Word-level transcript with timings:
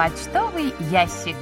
Почтовый 0.00 0.72
ящик. 0.90 1.36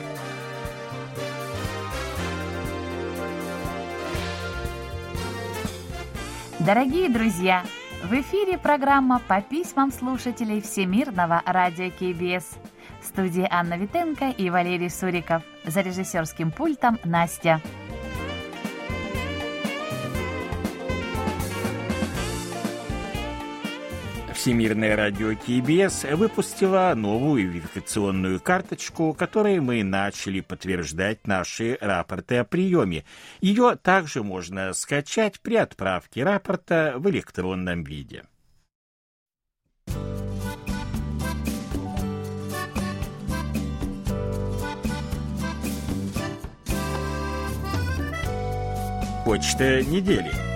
Дорогие 6.58 7.08
друзья, 7.08 7.62
в 8.02 8.12
эфире 8.14 8.58
программа 8.58 9.21
по 9.29 9.40
письмам 9.43 9.93
слушателей 9.93 10.61
Всемирного 10.61 11.40
радио 11.46 11.90
КБС. 11.90 12.57
В 13.00 13.07
студии 13.07 13.46
Анна 13.48 13.75
Витенко 13.75 14.30
и 14.30 14.50
Валерий 14.50 14.90
Суриков. 14.90 15.45
За 15.64 15.80
режиссерским 15.82 16.50
пультом 16.50 16.98
Настя. 17.04 17.61
Всемирное 24.48 24.96
радио 24.96 25.34
КБС 25.34 26.04
выпустила 26.16 26.94
новую 26.96 27.50
верификационную 27.50 28.40
карточку, 28.40 29.12
которой 29.12 29.61
мы 29.61 29.84
начали 29.84 30.40
подтверждать 30.40 31.26
наши 31.26 31.76
рапорты 31.82 32.39
о 32.39 32.44
приеме. 32.44 33.05
Ее 33.42 33.77
также 33.77 34.22
можно 34.22 34.72
скачать 34.72 35.39
при 35.41 35.56
отправке 35.56 36.25
рапорта 36.25 36.94
в 36.97 37.11
электронном 37.11 37.84
виде. 37.84 38.25
Почта 49.27 49.83
недели. 49.83 50.47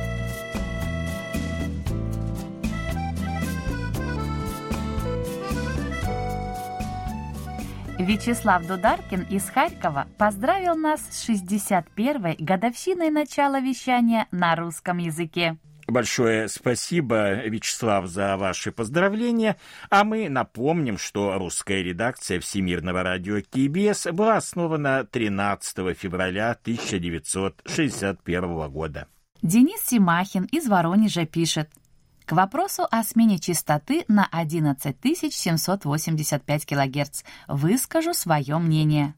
Вячеслав 8.07 8.67
Дударкин 8.67 9.23
из 9.31 9.49
Харькова 9.49 10.09
поздравил 10.19 10.75
нас 10.75 11.01
с 11.11 11.29
61-й 11.29 12.43
годовщиной 12.43 13.11
начала 13.11 13.61
вещания 13.61 14.27
на 14.33 14.57
русском 14.57 14.99
языке. 14.99 15.57
Большое 15.87 16.49
спасибо, 16.49 17.47
Вячеслав, 17.47 18.07
за 18.07 18.37
ваши 18.37 18.73
поздравления. 18.73 19.57
А 19.89 20.03
мы 20.03 20.29
напомним, 20.29 20.99
что 20.99 21.39
русская 21.39 21.81
редакция 21.83 22.41
Всемирного 22.41 23.05
радио 23.05 23.41
КБС 23.41 24.09
была 24.13 24.37
основана 24.37 25.05
13 25.05 25.97
февраля 25.97 26.59
1961 26.63 28.71
года. 28.71 29.07
Денис 29.43 29.81
Симахин 29.85 30.47
из 30.47 30.67
Воронежа 30.67 31.25
пишет– 31.25 31.71
к 32.27 32.33
вопросу 32.33 32.87
о 32.91 33.03
смене 33.03 33.39
частоты 33.39 34.05
на 34.09 34.29
11 34.31 34.97
785 35.33 36.67
кГц 36.67 37.23
выскажу 37.49 38.15
свое 38.15 38.59
мнение. 38.59 39.15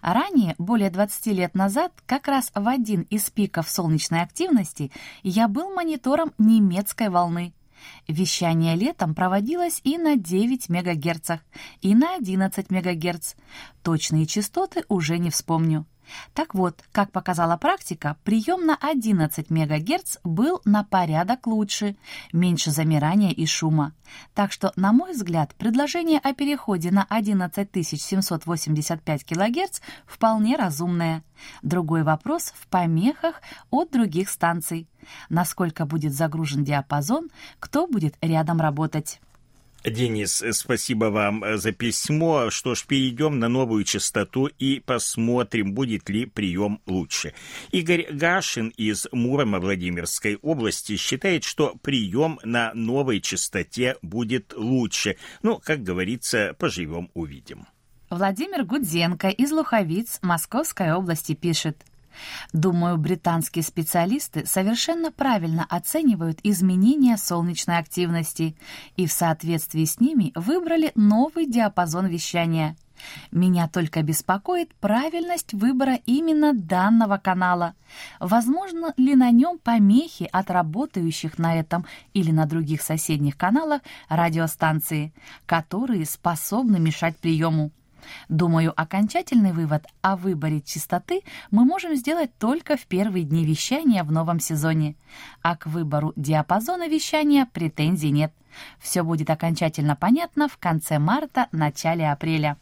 Ранее, 0.00 0.54
более 0.58 0.90
20 0.90 1.26
лет 1.26 1.54
назад, 1.54 1.92
как 2.06 2.28
раз 2.28 2.50
в 2.54 2.66
один 2.66 3.02
из 3.02 3.30
пиков 3.30 3.68
солнечной 3.68 4.22
активности, 4.22 4.90
я 5.22 5.48
был 5.48 5.70
монитором 5.74 6.32
немецкой 6.38 7.10
волны. 7.10 7.52
Вещание 8.08 8.74
летом 8.74 9.14
проводилось 9.14 9.80
и 9.84 9.98
на 9.98 10.16
9 10.16 10.68
МГц, 10.68 11.30
и 11.82 11.94
на 11.94 12.16
11 12.16 12.70
МГц. 12.70 13.34
Точные 13.86 14.26
частоты 14.26 14.82
уже 14.88 15.16
не 15.16 15.30
вспомню. 15.30 15.86
Так 16.34 16.56
вот, 16.56 16.82
как 16.90 17.12
показала 17.12 17.56
практика, 17.56 18.16
прием 18.24 18.66
на 18.66 18.74
11 18.74 19.48
МГц 19.48 20.16
был 20.24 20.60
на 20.64 20.82
порядок 20.82 21.46
лучше, 21.46 21.96
меньше 22.32 22.72
замирания 22.72 23.30
и 23.30 23.46
шума. 23.46 23.92
Так 24.34 24.50
что, 24.50 24.72
на 24.74 24.92
мой 24.92 25.12
взгляд, 25.12 25.54
предложение 25.54 26.18
о 26.18 26.34
переходе 26.34 26.90
на 26.90 27.06
11 27.08 27.68
785 27.86 29.24
кГц 29.24 29.80
вполне 30.04 30.56
разумное. 30.56 31.22
Другой 31.62 32.02
вопрос 32.02 32.52
в 32.56 32.66
помехах 32.66 33.40
от 33.70 33.92
других 33.92 34.30
станций. 34.30 34.88
Насколько 35.28 35.86
будет 35.86 36.12
загружен 36.12 36.64
диапазон, 36.64 37.30
кто 37.60 37.86
будет 37.86 38.16
рядом 38.20 38.60
работать. 38.60 39.20
Денис, 39.86 40.42
спасибо 40.50 41.06
вам 41.06 41.44
э, 41.44 41.58
за 41.58 41.70
письмо. 41.70 42.50
Что 42.50 42.74
ж, 42.74 42.84
перейдем 42.86 43.38
на 43.38 43.48
новую 43.48 43.84
частоту 43.84 44.46
и 44.46 44.80
посмотрим, 44.80 45.74
будет 45.74 46.08
ли 46.08 46.26
прием 46.26 46.80
лучше. 46.86 47.34
Игорь 47.70 48.08
Гашин 48.10 48.70
из 48.76 49.06
Мурома 49.12 49.60
Владимирской 49.60 50.36
области 50.42 50.96
считает, 50.96 51.44
что 51.44 51.76
прием 51.82 52.40
на 52.42 52.74
новой 52.74 53.20
частоте 53.20 53.96
будет 54.02 54.54
лучше. 54.56 55.18
Ну, 55.42 55.60
как 55.62 55.84
говорится, 55.84 56.56
поживем, 56.58 57.08
увидим. 57.14 57.66
Владимир 58.10 58.64
Гудзенко 58.64 59.28
из 59.28 59.52
Луховиц 59.52 60.18
Московской 60.20 60.92
области 60.92 61.34
пишет– 61.34 61.78
Думаю, 62.52 62.96
британские 62.96 63.62
специалисты 63.62 64.46
совершенно 64.46 65.10
правильно 65.12 65.66
оценивают 65.68 66.40
изменения 66.42 67.16
солнечной 67.16 67.78
активности 67.78 68.56
и 68.96 69.06
в 69.06 69.12
соответствии 69.12 69.84
с 69.84 70.00
ними 70.00 70.32
выбрали 70.34 70.92
новый 70.94 71.46
диапазон 71.46 72.06
вещания. 72.06 72.76
Меня 73.30 73.68
только 73.68 74.02
беспокоит 74.02 74.74
правильность 74.76 75.52
выбора 75.52 75.98
именно 76.06 76.54
данного 76.54 77.18
канала. 77.18 77.74
Возможно 78.20 78.94
ли 78.96 79.14
на 79.14 79.30
нем 79.30 79.58
помехи 79.58 80.28
от 80.32 80.50
работающих 80.50 81.38
на 81.38 81.58
этом 81.58 81.86
или 82.14 82.30
на 82.30 82.46
других 82.46 82.82
соседних 82.82 83.36
каналах 83.36 83.82
радиостанции, 84.08 85.12
которые 85.46 86.06
способны 86.06 86.78
мешать 86.78 87.16
приему? 87.18 87.70
Думаю, 88.28 88.72
окончательный 88.76 89.52
вывод 89.52 89.86
о 90.02 90.16
выборе 90.16 90.60
частоты 90.60 91.22
мы 91.50 91.64
можем 91.64 91.94
сделать 91.96 92.30
только 92.38 92.76
в 92.76 92.86
первые 92.86 93.24
дни 93.24 93.44
вещания 93.44 94.04
в 94.04 94.12
новом 94.12 94.40
сезоне. 94.40 94.96
А 95.42 95.56
к 95.56 95.66
выбору 95.66 96.12
диапазона 96.16 96.88
вещания 96.88 97.48
претензий 97.52 98.10
нет. 98.10 98.32
Все 98.80 99.02
будет 99.02 99.30
окончательно 99.30 99.96
понятно 99.96 100.48
в 100.48 100.56
конце 100.58 100.98
марта, 100.98 101.48
начале 101.52 102.10
апреля. 102.10 102.56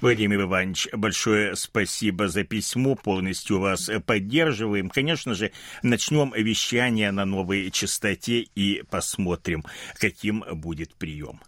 Владимир 0.00 0.42
Иванович, 0.42 0.88
большое 0.92 1.56
спасибо 1.56 2.28
за 2.28 2.44
письмо, 2.44 2.94
полностью 2.94 3.58
вас 3.58 3.90
поддерживаем. 4.06 4.90
Конечно 4.90 5.34
же, 5.34 5.50
начнем 5.82 6.32
вещание 6.36 7.10
на 7.10 7.24
новой 7.24 7.70
частоте 7.72 8.46
и 8.54 8.84
посмотрим, 8.88 9.64
каким 9.98 10.44
будет 10.52 10.94
прием. 10.94 11.40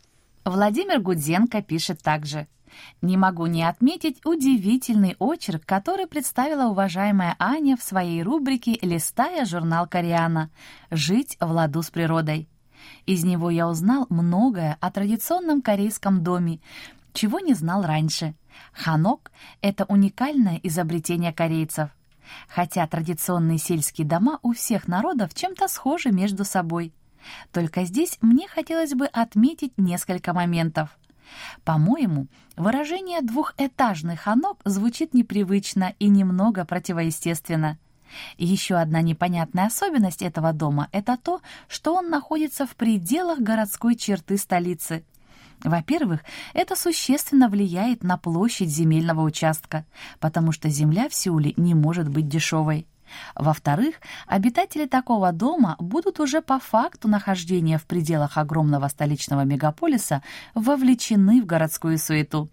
Владимир 0.44 1.00
Гудзенко 1.00 1.62
пишет 1.62 2.02
также– 2.02 2.48
не 3.02 3.16
могу 3.16 3.46
не 3.46 3.62
отметить 3.62 4.24
удивительный 4.24 5.16
очерк, 5.18 5.64
который 5.64 6.06
представила 6.06 6.70
уважаемая 6.70 7.36
Аня 7.38 7.76
в 7.76 7.82
своей 7.82 8.22
рубрике 8.22 8.78
«Листая 8.82 9.44
журнал 9.44 9.86
Кориана. 9.86 10.50
Жить 10.90 11.36
в 11.40 11.50
ладу 11.50 11.82
с 11.82 11.90
природой». 11.90 12.48
Из 13.06 13.24
него 13.24 13.50
я 13.50 13.68
узнал 13.68 14.06
многое 14.08 14.76
о 14.80 14.90
традиционном 14.90 15.62
корейском 15.62 16.22
доме, 16.22 16.60
чего 17.12 17.40
не 17.40 17.54
знал 17.54 17.82
раньше. 17.82 18.34
Ханок— 18.72 19.32
это 19.62 19.84
уникальное 19.84 20.60
изобретение 20.62 21.32
корейцев. 21.32 21.90
Хотя 22.48 22.86
традиционные 22.86 23.58
сельские 23.58 24.06
дома 24.06 24.38
у 24.42 24.52
всех 24.52 24.86
народов 24.86 25.34
чем-то 25.34 25.68
схожи 25.68 26.10
между 26.10 26.44
собой. 26.44 26.92
Только 27.52 27.84
здесь 27.84 28.18
мне 28.20 28.48
хотелось 28.48 28.94
бы 28.94 29.06
отметить 29.06 29.76
несколько 29.76 30.32
моментов. 30.32 30.99
По-моему, 31.64 32.26
выражение 32.56 33.20
«двухэтажный 33.22 34.16
ханок» 34.16 34.58
звучит 34.64 35.14
непривычно 35.14 35.94
и 35.98 36.08
немного 36.08 36.64
противоестественно. 36.64 37.78
Еще 38.38 38.74
одна 38.74 39.02
непонятная 39.02 39.66
особенность 39.66 40.22
этого 40.22 40.52
дома– 40.52 40.88
это 40.92 41.16
то, 41.16 41.40
что 41.68 41.94
он 41.94 42.10
находится 42.10 42.66
в 42.66 42.74
пределах 42.74 43.38
городской 43.40 43.94
черты 43.94 44.36
столицы. 44.36 45.04
Во-первых, 45.62 46.20
это 46.54 46.74
существенно 46.74 47.48
влияет 47.48 48.02
на 48.02 48.16
площадь 48.16 48.70
земельного 48.70 49.22
участка, 49.22 49.84
потому 50.18 50.52
что 50.52 50.70
земля 50.70 51.08
в 51.08 51.14
Сеуле 51.14 51.52
не 51.56 51.74
может 51.74 52.08
быть 52.08 52.28
дешевой. 52.28 52.86
Во-вторых, 53.34 53.96
обитатели 54.26 54.86
такого 54.86 55.32
дома 55.32 55.76
будут 55.78 56.20
уже 56.20 56.40
по 56.42 56.58
факту 56.58 57.08
нахождения 57.08 57.78
в 57.78 57.84
пределах 57.84 58.38
огромного 58.38 58.88
столичного 58.88 59.44
мегаполиса 59.44 60.22
вовлечены 60.54 61.42
в 61.42 61.46
городскую 61.46 61.98
суету. 61.98 62.48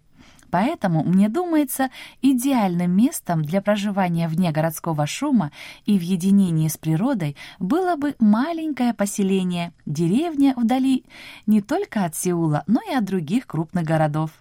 Поэтому, 0.50 1.04
мне 1.04 1.30
думается, 1.30 1.90
идеальным 2.22 2.92
местом 2.92 3.44
для 3.44 3.62
проживания 3.62 4.28
вне 4.28 4.52
городского 4.52 5.06
шума 5.06 5.52
и 5.86 5.98
в 5.98 6.02
единении 6.02 6.68
с 6.68 6.78
природой 6.78 7.36
было 7.60 7.96
бы 7.96 8.16
маленькое 8.20 8.94
поселение, 8.94 9.74
деревня 9.86 10.54
вдали 10.56 11.06
не 11.46 11.62
только 11.62 12.06
от 12.06 12.16
Сеула, 12.16 12.64
но 12.68 12.80
и 12.90 12.94
от 12.94 13.04
других 13.04 13.46
крупных 13.48 13.84
городов. 13.84 14.32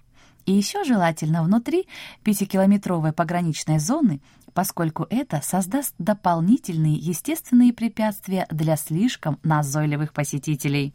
И 0.46 0.52
еще 0.52 0.84
желательно 0.84 1.43
внутри 1.43 1.88
пятикилометровой 2.22 3.12
пограничной 3.12 3.81
зоны, 3.81 4.20
поскольку 4.54 5.06
это 5.10 5.40
создаст 5.43 5.94
дополнительные 5.98 6.94
естественные 6.94 7.72
препятствия 7.72 8.46
для 8.50 8.76
слишком 8.76 9.38
назойливых 9.43 10.12
посетителей. 10.12 10.94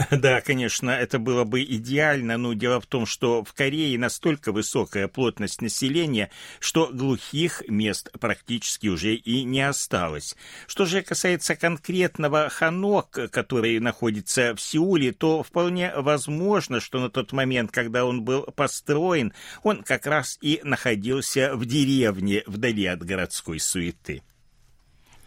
Да, 0.10 0.40
конечно, 0.40 0.90
это 0.90 1.18
было 1.18 1.44
бы 1.44 1.62
идеально, 1.62 2.36
но 2.36 2.52
дело 2.52 2.80
в 2.80 2.86
том, 2.86 3.06
что 3.06 3.44
в 3.44 3.52
Корее 3.52 3.98
настолько 3.98 4.52
высокая 4.52 5.08
плотность 5.08 5.62
населения, 5.62 6.30
что 6.58 6.88
глухих 6.92 7.62
мест 7.68 8.10
практически 8.18 8.88
уже 8.88 9.14
и 9.14 9.44
не 9.44 9.60
осталось. 9.62 10.36
Что 10.66 10.86
же 10.86 11.02
касается 11.02 11.56
конкретного 11.56 12.48
Ханок, 12.48 13.30
который 13.30 13.78
находится 13.80 14.54
в 14.54 14.60
Сеуле, 14.60 15.12
то 15.12 15.42
вполне 15.42 15.92
возможно, 15.96 16.80
что 16.80 17.00
на 17.00 17.10
тот 17.10 17.32
момент, 17.32 17.70
когда 17.70 18.04
он 18.04 18.22
был 18.22 18.42
построен, 18.42 19.32
он 19.62 19.82
как 19.82 20.06
раз 20.06 20.38
и 20.40 20.60
находился 20.64 21.54
в 21.54 21.66
деревне 21.66 22.42
вдали 22.46 22.86
от 22.86 23.02
городской 23.02 23.60
суеты. 23.60 24.22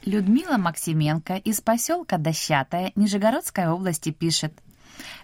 Людмила 0.06 0.58
Максименко 0.58 1.38
из 1.38 1.62
поселка 1.62 2.18
Дощатая 2.18 2.92
Нижегородской 2.96 3.68
области 3.68 4.12
пишет. 4.12 4.54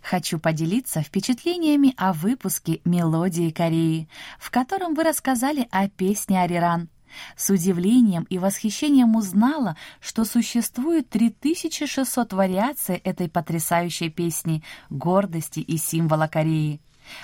Хочу 0.02 0.40
поделиться 0.40 1.02
впечатлениями 1.02 1.94
о 1.98 2.14
выпуске 2.14 2.80
«Мелодии 2.86 3.50
Кореи», 3.50 4.08
в 4.40 4.50
котором 4.50 4.96
вы 4.96 5.04
рассказали 5.04 5.68
о 5.72 5.90
песне 5.90 6.42
«Ариран». 6.42 6.88
С 7.36 7.50
удивлением 7.50 8.26
и 8.30 8.38
восхищением 8.38 9.16
узнала, 9.16 9.76
что 10.00 10.24
существует 10.24 11.10
3600 11.10 12.34
вариаций 12.34 12.96
этой 12.96 13.30
потрясающей 13.30 14.10
песни, 14.10 14.64
гордости 14.90 15.60
и 15.60 15.78
символа 15.78 16.28
Кореи. 16.28 16.80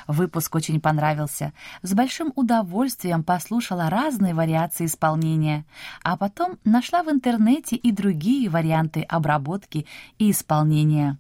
Выпуск 0.07 0.55
очень 0.55 0.79
понравился. 0.79 1.53
С 1.81 1.93
большим 1.93 2.31
удовольствием 2.35 3.23
послушала 3.23 3.89
разные 3.89 4.33
вариации 4.33 4.85
исполнения, 4.85 5.65
а 6.03 6.17
потом 6.17 6.57
нашла 6.63 7.03
в 7.03 7.09
интернете 7.09 7.75
и 7.75 7.91
другие 7.91 8.49
варианты 8.49 9.01
обработки 9.01 9.85
и 10.17 10.31
исполнения. 10.31 11.17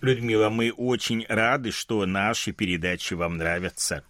Людмила, 0.00 0.48
мы 0.48 0.70
очень 0.70 1.26
рады, 1.28 1.72
что 1.72 2.06
наши 2.06 2.52
передачи 2.52 3.14
вам 3.14 3.36
нравятся. 3.36 4.02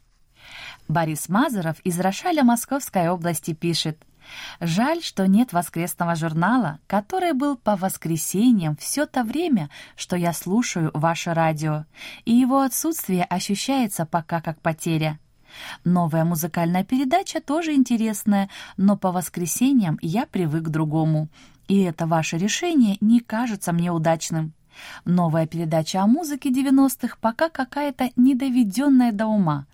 Борис 0.88 1.28
Мазуров 1.28 1.78
из 1.81 1.98
Рошаля 2.00 2.43
Московской 2.43 3.08
области 3.08 3.54
пишет. 3.54 3.98
Жаль, 4.61 5.03
что 5.03 5.27
нет 5.27 5.53
воскресного 5.53 6.15
журнала, 6.15 6.79
который 6.87 7.32
был 7.32 7.56
по 7.56 7.77
воскресеньям 7.77 8.77
все 8.77 9.06
то 9.06 9.25
время, 9.25 9.71
что 9.97 10.17
я 10.17 10.32
слушаю 10.32 10.91
ваше 10.94 11.35
радио, 11.35 11.85
и 12.25 12.32
его 12.32 12.61
отсутствие 12.61 13.25
ощущается 13.25 14.06
пока 14.06 14.41
как 14.41 14.61
потеря. 14.61 15.19
Новая 15.85 16.25
музыкальная 16.25 16.85
передача 16.85 17.41
тоже 17.41 17.75
интересная, 17.75 18.49
но 18.77 18.97
по 18.97 19.12
воскресеньям 19.12 19.99
я 20.00 20.27
привык 20.27 20.65
к 20.65 20.69
другому, 20.69 21.29
и 21.69 21.81
это 21.82 22.06
ваше 22.06 22.37
решение 22.38 22.97
не 23.00 23.21
кажется 23.21 23.73
мне 23.73 23.91
удачным. 23.91 24.53
Новая 25.05 25.47
передача 25.47 26.03
о 26.03 26.06
музыке 26.06 26.50
90-х 26.50 27.17
пока 27.21 27.49
какая-то 27.49 28.11
недоведенная 28.17 29.12
до 29.12 29.27
ума. 29.27 29.67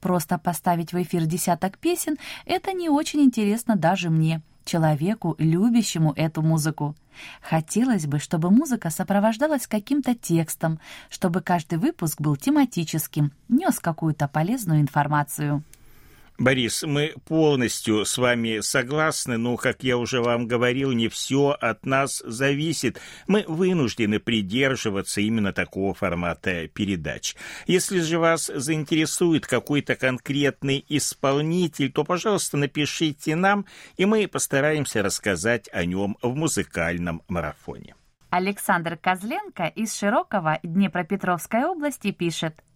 Просто 0.00 0.38
поставить 0.38 0.92
в 0.92 1.02
эфир 1.02 1.26
десяток 1.26 1.78
песен— 1.78 2.16
это 2.46 2.72
не 2.72 2.88
очень 2.88 3.20
интересно 3.22 3.76
даже 3.76 4.10
мне, 4.10 4.42
человеку, 4.64 5.36
любящему 5.38 6.12
эту 6.16 6.42
музыку. 6.42 6.94
Хотелось 7.40 8.06
бы, 8.06 8.18
чтобы 8.18 8.50
музыка 8.50 8.90
сопровождалась 8.90 9.66
каким-то 9.66 10.14
текстом, 10.14 10.80
чтобы 11.10 11.40
каждый 11.40 11.78
выпуск 11.78 12.20
был 12.20 12.36
тематическим, 12.36 13.32
нес 13.48 13.78
какую-то 13.78 14.28
полезную 14.28 14.80
информацию. 14.80 15.62
Борис, 16.42 16.82
мы 16.82 17.14
полностью 17.24 18.04
с 18.04 18.18
вами 18.18 18.62
согласны, 18.62 19.38
но, 19.38 19.56
как 19.56 19.84
я 19.84 19.96
уже 19.96 20.20
вам 20.20 20.48
говорил, 20.48 20.90
не 20.90 21.06
все 21.06 21.50
от 21.50 21.86
нас 21.86 22.20
зависит. 22.26 23.00
Мы 23.28 23.44
вынуждены 23.46 24.18
придерживаться 24.18 25.20
именно 25.20 25.52
такого 25.52 25.94
формата 25.94 26.66
передач. 26.66 27.36
Если 27.68 28.00
же 28.00 28.18
вас 28.18 28.50
заинтересует 28.52 29.46
какой-то 29.46 29.94
конкретный 29.94 30.84
исполнитель, 30.88 31.92
то, 31.92 32.02
пожалуйста, 32.02 32.56
напишите 32.56 33.36
нам, 33.36 33.64
и 33.96 34.04
мы 34.04 34.26
постараемся 34.26 35.00
рассказать 35.00 35.68
о 35.72 35.84
нем 35.84 36.16
в 36.22 36.34
музыкальном 36.34 37.22
марафоне. 37.28 37.94
Александр 38.30 38.96
Козленко 38.96 39.66
из 39.66 39.96
Широкого 39.96 40.58
Днепропетровской 40.64 41.66
области 41.66 42.10
пишет– 42.10 42.56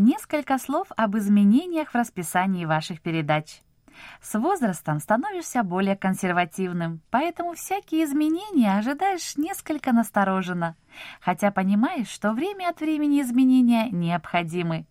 Несколько 0.00 0.58
слов 0.58 0.86
об 0.96 1.16
изменениях 1.16 1.90
в 1.90 1.94
расписании 1.96 2.64
ваших 2.64 3.00
передач. 3.00 3.62
С 4.22 4.38
возрастом 4.38 5.00
становишься 5.00 5.64
более 5.64 5.96
консервативным, 5.96 7.00
поэтому 7.10 7.54
всякие 7.54 8.04
изменения 8.04 8.78
ожидаешь 8.78 9.36
несколько 9.36 9.92
настороженно, 9.92 10.76
хотя 11.20 11.50
понимаешь, 11.50 12.06
что 12.06 12.30
время 12.30 12.68
от 12.68 12.78
времени 12.78 13.20
изменения 13.22 13.90
необходимы. 13.90 14.86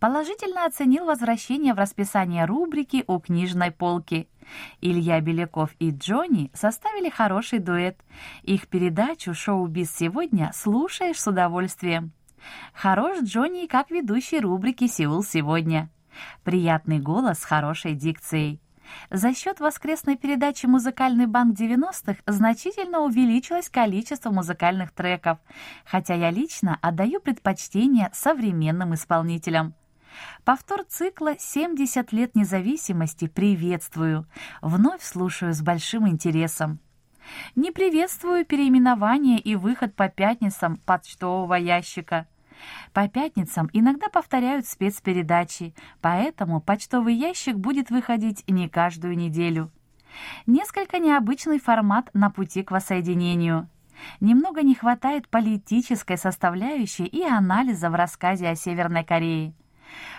Положительно 0.00 0.66
оценил 0.66 1.04
возвращение 1.04 1.72
в 1.72 1.78
расписание 1.78 2.44
рубрики 2.44 3.04
у 3.06 3.20
книжной 3.20 3.70
полки. 3.70 4.28
Илья 4.80 5.20
Беляков 5.20 5.70
и 5.78 5.92
Джонни 5.92 6.50
составили 6.52 7.10
хороший 7.10 7.60
дуэт. 7.60 7.96
Их 8.42 8.66
передачу 8.66 9.34
«Шоу-биз 9.34 9.94
сегодня» 9.94 10.50
слушаешь 10.52 11.20
с 11.20 11.28
удовольствием. 11.28 12.12
Хорош 12.74 13.22
Джонни 13.22 13.66
как 13.66 13.90
ведущий 13.90 14.40
рубрики 14.40 14.86
«Сеул 14.86 15.22
сегодня». 15.22 15.90
Приятный 16.44 16.98
голос 16.98 17.40
с 17.40 17.44
хорошей 17.44 17.94
дикцией. 17.94 18.60
За 19.10 19.34
счет 19.34 19.60
воскресной 19.60 20.16
передачи 20.16 20.66
«Музыкальный 20.66 21.26
банк 21.26 21.58
90-х» 21.58 22.16
значительно 22.26 23.00
увеличилось 23.00 23.68
количество 23.68 24.30
музыкальных 24.30 24.92
треков, 24.92 25.38
хотя 25.84 26.14
я 26.14 26.30
лично 26.30 26.78
отдаю 26.82 27.20
предпочтение 27.20 28.10
современным 28.12 28.94
исполнителям. 28.94 29.74
Повтор 30.44 30.84
цикла 30.84 31.34
«70 31.34 32.08
лет 32.12 32.34
независимости» 32.34 33.28
приветствую, 33.28 34.26
вновь 34.60 35.02
слушаю 35.02 35.54
с 35.54 35.62
большим 35.62 36.08
интересом. 36.08 36.80
Не 37.54 37.70
приветствую 37.70 38.44
переименование 38.44 39.38
и 39.38 39.54
выход 39.54 39.94
по 39.94 40.08
пятницам 40.08 40.76
почтового 40.78 41.54
ящика. 41.54 42.26
По 42.92 43.08
пятницам 43.08 43.68
иногда 43.72 44.08
повторяют 44.08 44.66
спецпередачи, 44.66 45.74
поэтому 46.00 46.60
почтовый 46.60 47.14
ящик 47.14 47.56
будет 47.56 47.90
выходить 47.90 48.44
не 48.48 48.68
каждую 48.68 49.16
неделю. 49.16 49.70
Несколько 50.46 50.98
необычный 50.98 51.58
формат 51.58 52.10
на 52.12 52.30
пути 52.30 52.62
к 52.62 52.70
воссоединению. 52.70 53.68
Немного 54.20 54.62
не 54.62 54.74
хватает 54.74 55.28
политической 55.28 56.18
составляющей 56.18 57.06
и 57.06 57.22
анализа 57.22 57.90
в 57.90 57.94
рассказе 57.94 58.48
о 58.48 58.56
Северной 58.56 59.04
Корее. 59.04 59.54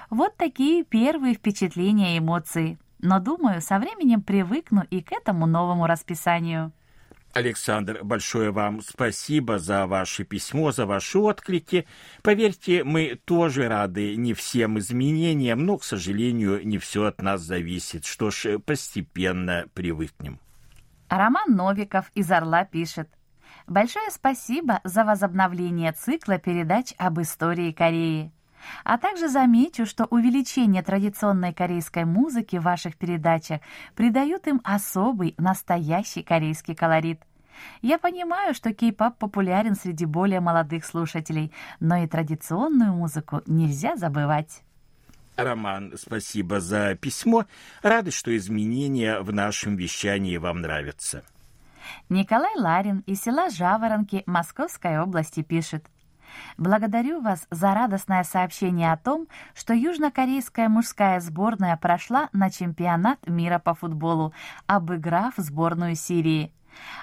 Вот 0.09 0.37
такие 0.37 0.83
первые 0.83 1.35
впечатления 1.35 2.15
и 2.15 2.19
эмоции. 2.19 2.77
Но, 2.99 3.19
думаю, 3.19 3.61
со 3.61 3.79
временем 3.79 4.21
привыкну 4.21 4.83
и 4.89 5.01
к 5.01 5.11
этому 5.11 5.45
новому 5.45 5.87
расписанию. 5.87 6.71
Александр, 7.33 7.99
большое 8.03 8.51
вам 8.51 8.81
спасибо 8.81 9.57
за 9.57 9.87
ваше 9.87 10.23
письмо, 10.23 10.71
за 10.71 10.85
ваши 10.85 11.17
отклики. 11.17 11.87
Поверьте, 12.21 12.83
мы 12.83 13.19
тоже 13.25 13.67
рады 13.67 14.15
не 14.15 14.33
всем 14.33 14.77
изменениям, 14.77 15.65
но, 15.65 15.77
к 15.77 15.83
сожалению, 15.83 16.65
не 16.65 16.77
все 16.77 17.05
от 17.05 17.21
нас 17.21 17.41
зависит. 17.41 18.05
Что 18.05 18.29
ж, 18.29 18.59
постепенно 18.59 19.65
привыкнем. 19.73 20.39
Роман 21.09 21.55
Новиков 21.55 22.11
из 22.13 22.31
«Орла» 22.31 22.65
пишет. 22.65 23.09
Большое 23.65 24.11
спасибо 24.11 24.79
за 24.83 25.03
возобновление 25.03 25.91
цикла 25.93 26.37
передач 26.37 26.93
об 26.97 27.19
истории 27.19 27.71
Кореи. 27.71 28.31
А 28.83 28.97
также 28.97 29.27
замечу, 29.27 29.85
что 29.85 30.05
увеличение 30.05 30.83
традиционной 30.83 31.53
корейской 31.53 32.05
музыки 32.05 32.57
в 32.57 32.63
ваших 32.63 32.95
передачах 32.95 33.61
придают 33.95 34.47
им 34.47 34.61
особый, 34.63 35.35
настоящий 35.37 36.23
корейский 36.23 36.75
колорит. 36.75 37.21
Я 37.81 37.97
понимаю, 37.97 38.53
что 38.53 38.73
кей-поп 38.73 39.17
популярен 39.17 39.75
среди 39.75 40.05
более 40.05 40.39
молодых 40.39 40.85
слушателей, 40.85 41.51
но 41.79 41.97
и 41.97 42.07
традиционную 42.07 42.93
музыку 42.93 43.41
нельзя 43.45 43.95
забывать. 43.95 44.63
Роман, 45.35 45.93
спасибо 45.97 46.59
за 46.59 46.95
письмо. 46.95 47.45
Рады, 47.81 48.11
что 48.11 48.35
изменения 48.35 49.19
в 49.19 49.33
нашем 49.33 49.75
вещании 49.75 50.37
вам 50.37 50.61
нравятся. 50.61 51.23
Николай 52.09 52.55
Ларин 52.55 53.03
из 53.07 53.21
села 53.21 53.49
Жаворонки 53.49 54.23
Московской 54.25 54.99
области 54.99 55.41
пишет. 55.41 55.85
Благодарю 56.57 57.21
вас 57.21 57.47
за 57.49 57.73
радостное 57.73 58.23
сообщение 58.23 58.91
о 58.91 58.97
том, 58.97 59.27
что 59.53 59.73
южнокорейская 59.73 60.69
мужская 60.69 61.19
сборная 61.19 61.77
прошла 61.77 62.29
на 62.33 62.49
чемпионат 62.49 63.27
мира 63.27 63.59
по 63.59 63.73
футболу, 63.73 64.33
обыграв 64.67 65.33
сборную 65.37 65.95
Сирии. 65.95 66.51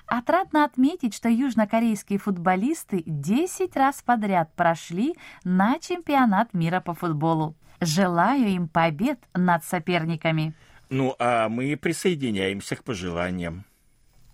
Отрадно 0.06 0.64
отметить, 0.64 1.14
что 1.14 1.28
южнокорейские 1.28 2.18
футболисты 2.18 3.02
10 3.06 3.76
раз 3.76 4.02
подряд 4.02 4.52
прошли 4.54 5.14
на 5.44 5.78
чемпионат 5.78 6.54
мира 6.54 6.80
по 6.80 6.94
футболу. 6.94 7.54
Желаю 7.80 8.48
им 8.48 8.68
побед 8.68 9.20
над 9.34 9.64
соперниками. 9.64 10.54
Ну, 10.90 11.14
а 11.18 11.48
мы 11.48 11.76
присоединяемся 11.76 12.76
к 12.76 12.84
пожеланиям. 12.84 13.64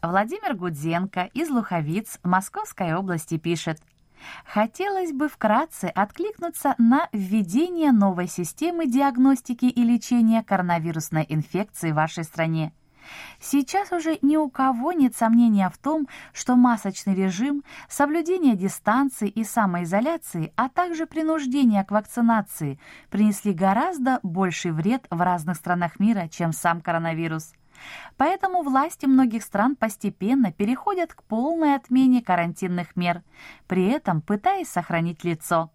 Владимир 0.02 0.54
Гудзенко 0.54 1.30
из 1.34 1.50
Луховиц 1.50 2.18
Московской 2.22 2.94
области 2.94 3.38
пишет– 3.38 3.80
Хотелось 4.44 5.12
бы 5.12 5.28
вкратце 5.28 5.86
откликнуться 5.86 6.74
на 6.78 7.08
введение 7.12 7.92
новой 7.92 8.28
системы 8.28 8.86
диагностики 8.86 9.66
и 9.66 9.82
лечения 9.82 10.42
коронавирусной 10.42 11.26
инфекции 11.28 11.92
в 11.92 11.96
вашей 11.96 12.24
стране. 12.24 12.72
Сейчас 13.40 13.92
уже 13.92 14.18
ни 14.22 14.36
у 14.36 14.48
кого 14.48 14.92
нет 14.92 15.16
сомнения 15.16 15.70
в 15.70 15.78
том, 15.78 16.08
что 16.32 16.56
масочный 16.56 17.14
режим, 17.14 17.62
соблюдение 17.88 18.56
дистанции 18.56 19.28
и 19.28 19.44
самоизоляции, 19.44 20.52
а 20.56 20.68
также 20.68 21.06
принуждение 21.06 21.84
к 21.84 21.90
вакцинации 21.90 22.78
принесли 23.10 23.52
гораздо 23.52 24.20
больший 24.22 24.72
вред 24.72 25.06
в 25.10 25.20
разных 25.20 25.56
странах 25.56 26.00
мира, 26.00 26.28
чем 26.28 26.52
сам 26.52 26.80
коронавирус. 26.80 27.52
Поэтому 28.16 28.62
власти 28.62 29.06
многих 29.06 29.42
стран 29.42 29.76
постепенно 29.76 30.52
переходят 30.52 31.14
к 31.14 31.22
полной 31.22 31.74
отмене 31.74 32.22
карантинных 32.22 32.96
мер, 32.96 33.22
при 33.66 33.86
этом 33.86 34.20
пытаясь 34.20 34.68
сохранить 34.68 35.24
лицо. 35.24 35.70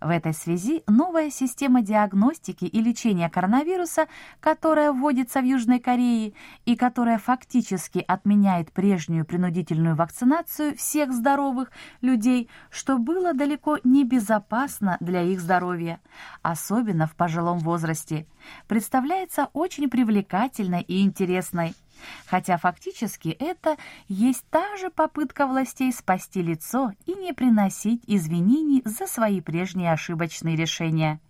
В 0.00 0.08
этой 0.08 0.34
связи 0.34 0.82
новая 0.86 1.30
система 1.30 1.82
диагностики 1.82 2.64
и 2.64 2.80
лечения 2.80 3.28
коронавируса, 3.28 4.06
которая 4.40 4.92
вводится 4.92 5.40
в 5.40 5.44
Южной 5.44 5.80
Корее 5.80 6.34
и 6.64 6.76
которая 6.76 7.18
фактически 7.18 8.04
отменяет 8.06 8.72
прежнюю 8.72 9.24
принудительную 9.24 9.96
вакцинацию 9.96 10.76
всех 10.76 11.12
здоровых 11.12 11.70
людей, 12.00 12.48
что 12.70 12.98
было 12.98 13.34
далеко 13.34 13.78
не 13.84 14.04
безопасно 14.04 14.96
для 15.00 15.22
их 15.22 15.40
здоровья, 15.40 16.00
особенно 16.42 17.06
в 17.06 17.14
пожилом 17.14 17.58
возрасте, 17.58 18.26
представляется 18.68 19.48
очень 19.52 19.88
привлекательной 19.88 20.82
и 20.82 21.02
интересной. 21.02 21.74
Хотя 22.26 22.56
фактически 22.56 23.28
это 23.28 23.76
есть 24.08 24.44
та 24.50 24.76
же 24.76 24.90
попытка 24.90 25.46
властей 25.46 25.92
спасти 25.92 26.42
лицо 26.42 26.92
и 27.06 27.14
не 27.14 27.32
приносить 27.32 28.02
извинений 28.06 28.82
за 28.84 29.06
свои 29.06 29.40
прежние 29.40 29.92
ошибочные 29.92 30.56
решения. 30.56 31.20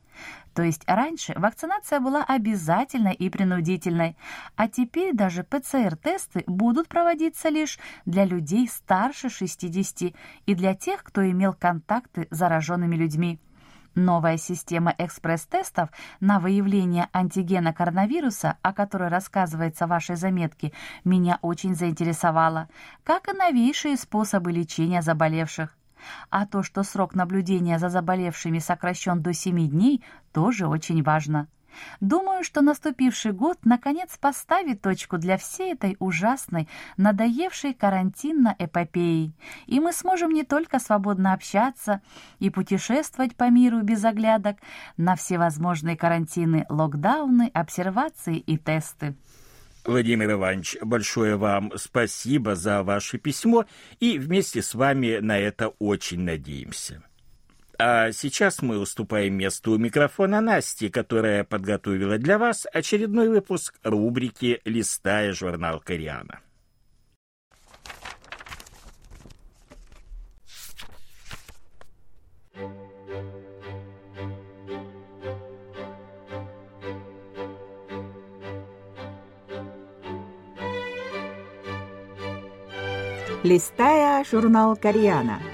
То 0.54 0.62
есть 0.62 0.84
раньше 0.86 1.34
вакцинация 1.36 1.98
была 1.98 2.22
обязательной 2.22 3.14
и 3.14 3.28
принудительной, 3.28 4.16
а 4.54 4.68
теперь 4.68 5.12
даже 5.12 5.42
ПЦР-тесты 5.42 6.44
будут 6.46 6.88
проводиться 6.88 7.48
лишь 7.48 7.78
для 8.06 8.24
людей 8.24 8.68
старше 8.68 9.28
60 9.28 10.14
и 10.46 10.54
для 10.54 10.74
тех, 10.74 11.02
кто 11.02 11.28
имел 11.28 11.54
контакты 11.54 12.28
с 12.30 12.36
зараженными 12.36 12.94
людьми. 12.94 13.40
Новая 13.94 14.38
система 14.38 14.92
экспресс-тестов 14.98 15.88
на 16.18 16.40
выявление 16.40 17.08
антигена 17.12 17.72
коронавируса, 17.72 18.56
о 18.62 18.72
которой 18.72 19.08
рассказывается 19.08 19.86
в 19.86 19.90
вашей 19.90 20.16
заметке, 20.16 20.72
меня 21.04 21.38
очень 21.42 21.76
заинтересовала, 21.76 22.68
как 23.04 23.28
и 23.28 23.32
новейшие 23.32 23.96
способы 23.96 24.50
лечения 24.50 25.00
заболевших. 25.00 25.76
А 26.28 26.44
то, 26.44 26.62
что 26.62 26.82
срок 26.82 27.14
наблюдения 27.14 27.78
за 27.78 27.88
заболевшими 27.88 28.58
сокращен 28.58 29.22
до 29.22 29.32
7 29.32 29.68
дней, 29.68 30.02
тоже 30.32 30.66
очень 30.66 31.02
важно. 31.02 31.46
Думаю, 32.00 32.44
что 32.44 32.60
наступивший 32.60 33.32
год 33.32 33.58
наконец 33.64 34.16
поставит 34.18 34.82
точку 34.82 35.18
для 35.18 35.36
всей 35.36 35.72
этой 35.72 35.96
ужасной, 35.98 36.68
надоевшей 36.96 37.74
карантинно-эпопеи, 37.74 39.32
и 39.66 39.80
мы 39.80 39.92
сможем 39.92 40.32
не 40.32 40.44
только 40.44 40.78
свободно 40.78 41.32
общаться 41.32 42.00
и 42.38 42.50
путешествовать 42.50 43.36
по 43.36 43.50
миру 43.50 43.82
без 43.82 44.04
оглядок 44.04 44.58
на 44.96 45.16
всевозможные 45.16 45.96
карантины, 45.96 46.66
локдауны, 46.68 47.50
обсервации 47.52 48.38
и 48.38 48.56
тесты. 48.56 49.14
Владимир 49.84 50.32
Иванович, 50.32 50.78
большое 50.80 51.36
вам 51.36 51.72
спасибо 51.76 52.54
за 52.54 52.82
ваше 52.82 53.18
письмо, 53.18 53.66
и 54.00 54.18
вместе 54.18 54.62
с 54.62 54.74
вами 54.74 55.18
на 55.18 55.38
это 55.38 55.68
очень 55.78 56.20
надеемся. 56.20 57.02
А 57.86 58.12
сейчас 58.12 58.62
мы 58.62 58.78
уступаем 58.78 59.34
место 59.34 59.70
у 59.70 59.76
микрофона 59.76 60.40
Насти, 60.40 60.88
которая 60.88 61.44
подготовила 61.44 62.16
для 62.16 62.38
вас 62.38 62.66
очередной 62.72 63.28
выпуск 63.28 63.74
рубрики 63.82 64.62
«Листая 64.64 65.34
журнал 65.34 65.80
Кориана». 65.80 66.40
Листая 83.42 84.24
журнал 84.24 84.74
Кореана– 84.74 85.42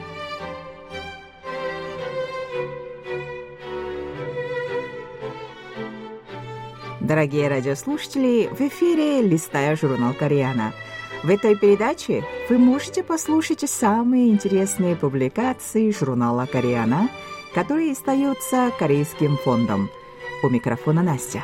Дорогие 7.01 7.49
радиослушатели, 7.49 8.51
в 8.53 8.61
эфире 8.61 9.23
«Листая 9.23 9.75
журнал 9.75 10.13
Кореана». 10.13 10.75
В 11.23 11.31
этой 11.31 11.57
передаче 11.57 12.25
вы 12.51 12.59
можете 12.59 13.03
послушать 13.03 13.69
самые 13.69 14.29
интересные 14.29 14.97
публикации 14.97 15.93
журнала 15.93 16.45
Кореана, 16.45 17.09
которые 17.55 17.95
издаются 17.95 18.71
Корейским 18.79 19.39
фондом. 19.39 19.89
У 20.43 20.51
микрофона 20.51 21.03
Настя. 21.03 21.43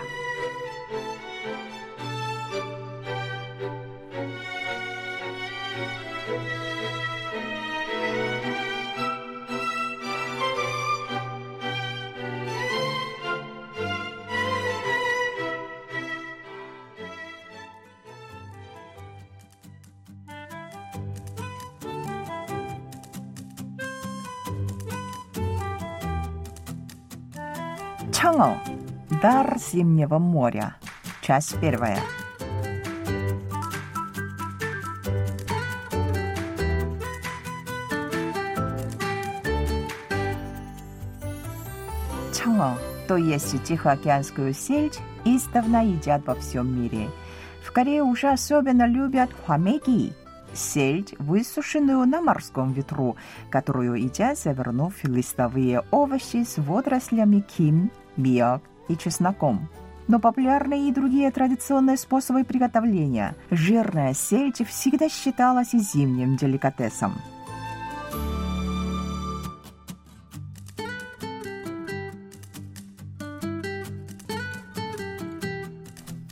Зимнего 29.77 30.19
моря. 30.19 30.75
Часть 31.21 31.61
первая. 31.61 31.99
Чанго, 42.33 42.79
то 43.07 43.19
есть 43.19 43.63
Тихоокеанскую 43.65 44.55
сельдь, 44.55 44.99
издавна 45.27 45.85
едят 45.85 46.27
во 46.27 46.35
всем 46.37 46.83
мире. 46.83 47.11
В 47.63 47.71
Корее 47.73 48.03
уже 48.03 48.31
особенно 48.31 48.87
любят 48.87 49.29
хвамеги, 49.45 50.15
сельдь, 50.55 51.15
высушенную 51.19 52.07
на 52.07 52.23
морском 52.23 52.73
ветру, 52.73 53.17
которую 53.51 53.97
едят, 53.97 54.39
завернув 54.39 55.05
листовые 55.05 55.83
овощи 55.91 56.45
с 56.45 56.57
водорослями 56.57 57.41
ким, 57.41 57.91
миок 58.17 58.63
и 58.89 58.97
чесноком. 58.97 59.69
Но 60.09 60.21
популярны 60.21 60.89
и 60.89 60.93
другие 60.93 61.31
традиционные 61.31 61.97
способы 61.97 62.45
приготовления. 62.45 63.35
Жирная 63.51 64.15
сельдь 64.15 64.67
всегда 64.67 65.09
считалась 65.09 65.73
зимним 65.73 66.37
деликатесом. 66.37 67.15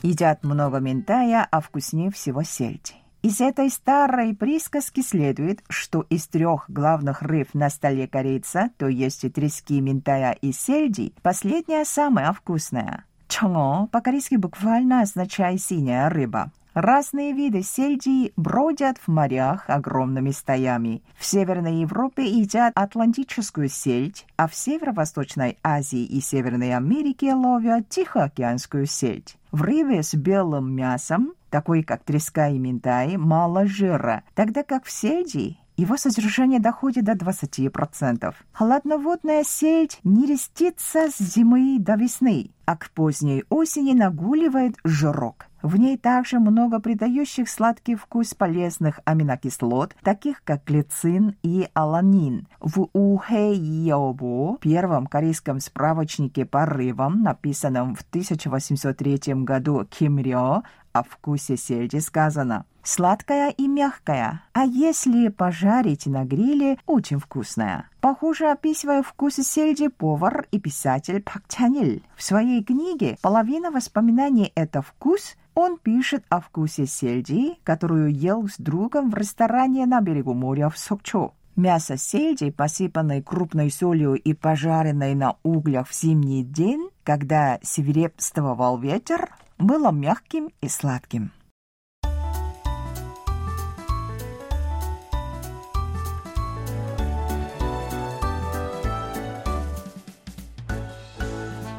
Едят 0.01 0.43
много 0.43 0.79
ментая, 0.79 1.47
а 1.49 1.61
вкуснее 1.61 2.11
всего 2.11 2.43
сельдь. 2.43 2.95
Из 3.25 3.41
этой 3.41 3.71
старой 3.71 4.35
присказки 4.35 5.01
следует, 5.01 5.63
что 5.67 6.01
из 6.11 6.27
трех 6.27 6.65
главных 6.69 7.23
рыб 7.23 7.49
на 7.55 7.71
столе 7.71 8.07
корейца, 8.07 8.69
то 8.77 8.87
есть 8.87 9.25
трески, 9.33 9.81
ментая 9.81 10.33
и 10.33 10.51
сельди, 10.51 11.11
последняя 11.23 11.85
самая 11.85 12.31
вкусная. 12.33 13.05
Чонго 13.27 13.87
по-корейски 13.87 14.35
буквально 14.35 15.01
означает 15.01 15.59
«синяя 15.59 16.07
рыба». 16.07 16.51
Разные 16.75 17.31
виды 17.31 17.63
сельди 17.63 18.33
бродят 18.35 18.97
в 18.97 19.07
морях 19.07 19.69
огромными 19.69 20.31
стаями. 20.31 21.01
В 21.17 21.25
Северной 21.25 21.77
Европе 21.77 22.25
едят 22.25 22.73
атлантическую 22.75 23.69
сельдь, 23.69 24.25
а 24.35 24.49
в 24.49 24.55
Северо-Восточной 24.55 25.57
Азии 25.63 26.03
и 26.03 26.19
Северной 26.19 26.75
Америке 26.75 27.33
ловят 27.33 27.87
тихоокеанскую 27.87 28.87
сельдь. 28.87 29.37
В 29.53 29.61
рыбе 29.61 30.03
с 30.03 30.13
белым 30.15 30.75
мясом 30.75 31.31
такой 31.49 31.81
как 31.81 32.03
треска 32.03 32.49
и 32.49 32.59
минтай, 32.59 33.15
мало 33.15 33.65
жира, 33.67 34.23
тогда 34.33 34.63
как 34.63 34.83
в 34.83 34.91
сельди 34.91 35.57
его 35.77 35.97
содержание 35.97 36.59
доходит 36.59 37.05
до 37.05 37.13
20%. 37.13 38.33
Холодноводная 38.51 39.43
сельдь 39.43 39.99
не 40.03 40.25
рестится 40.25 41.09
с 41.09 41.17
зимы 41.17 41.77
до 41.79 41.95
весны, 41.95 42.51
а 42.65 42.77
к 42.77 42.89
поздней 42.91 43.43
осени 43.49 43.93
нагуливает 43.93 44.75
жирок. 44.83 45.47
В 45.65 45.77
ней 45.77 45.97
также 45.97 46.39
много 46.39 46.79
придающих 46.79 47.49
сладкий 47.49 47.95
вкус 47.95 48.35
полезных 48.35 48.99
аминокислот, 49.03 49.95
таких 50.03 50.43
как 50.43 50.63
глицин 50.63 51.37
и 51.41 51.67
аланин. 51.73 52.47
В 52.59 52.87
Ухэйобу, 52.93 54.59
первом 54.61 55.07
корейском 55.07 55.59
справочнике 55.59 56.45
по 56.45 56.67
рыбам, 56.67 57.23
написанном 57.23 57.95
в 57.95 58.01
1803 58.01 59.33
году 59.43 59.85
Ким 59.89 60.19
Рё, 60.19 60.61
о 60.95 61.03
вкусе 61.03 61.57
сельди 61.57 61.99
сказано 61.99 62.65
«сладкая 62.81 63.49
и 63.49 63.67
мягкая, 63.67 64.43
а 64.53 64.63
если 64.63 65.27
пожарить 65.27 66.05
на 66.05 66.23
гриле, 66.23 66.77
очень 66.85 67.19
вкусная». 67.19 67.89
Похоже, 67.99 68.49
описывая 68.49 69.03
вкус 69.03 69.35
сельди 69.35 69.89
повар 69.89 70.47
и 70.51 70.59
писатель 70.59 71.21
Пак 71.21 71.43
Чанил. 71.49 72.01
В 72.15 72.23
своей 72.23 72.63
книге 72.63 73.17
«Половина 73.21 73.71
воспоминаний– 73.71 74.53
это 74.55 74.81
вкус» 74.81 75.35
он 75.53 75.77
пишет 75.77 76.23
о 76.29 76.39
вкусе 76.39 76.85
сельди, 76.85 77.57
которую 77.63 78.13
ел 78.13 78.47
с 78.47 78.57
другом 78.57 79.09
в 79.09 79.15
ресторане 79.15 79.85
на 79.85 79.99
берегу 80.01 80.33
моря 80.33 80.69
в 80.69 80.77
Сокчо. 80.77 81.33
Мясо 81.55 81.95
сельди, 81.95 82.51
посыпанное 82.51 83.21
крупной 83.21 83.71
солью 83.71 84.15
и 84.15 84.33
пожаренное 84.33 85.15
на 85.15 85.37
углях 85.43 85.87
в 85.87 85.95
зимний 85.95 86.43
день, 86.43 86.89
когда 87.03 87.59
свирепствовал 87.63 88.77
ветер, 88.77 89.29
было 89.57 89.91
мягким 89.91 90.51
и 90.61 90.67
сладким. 90.67 91.31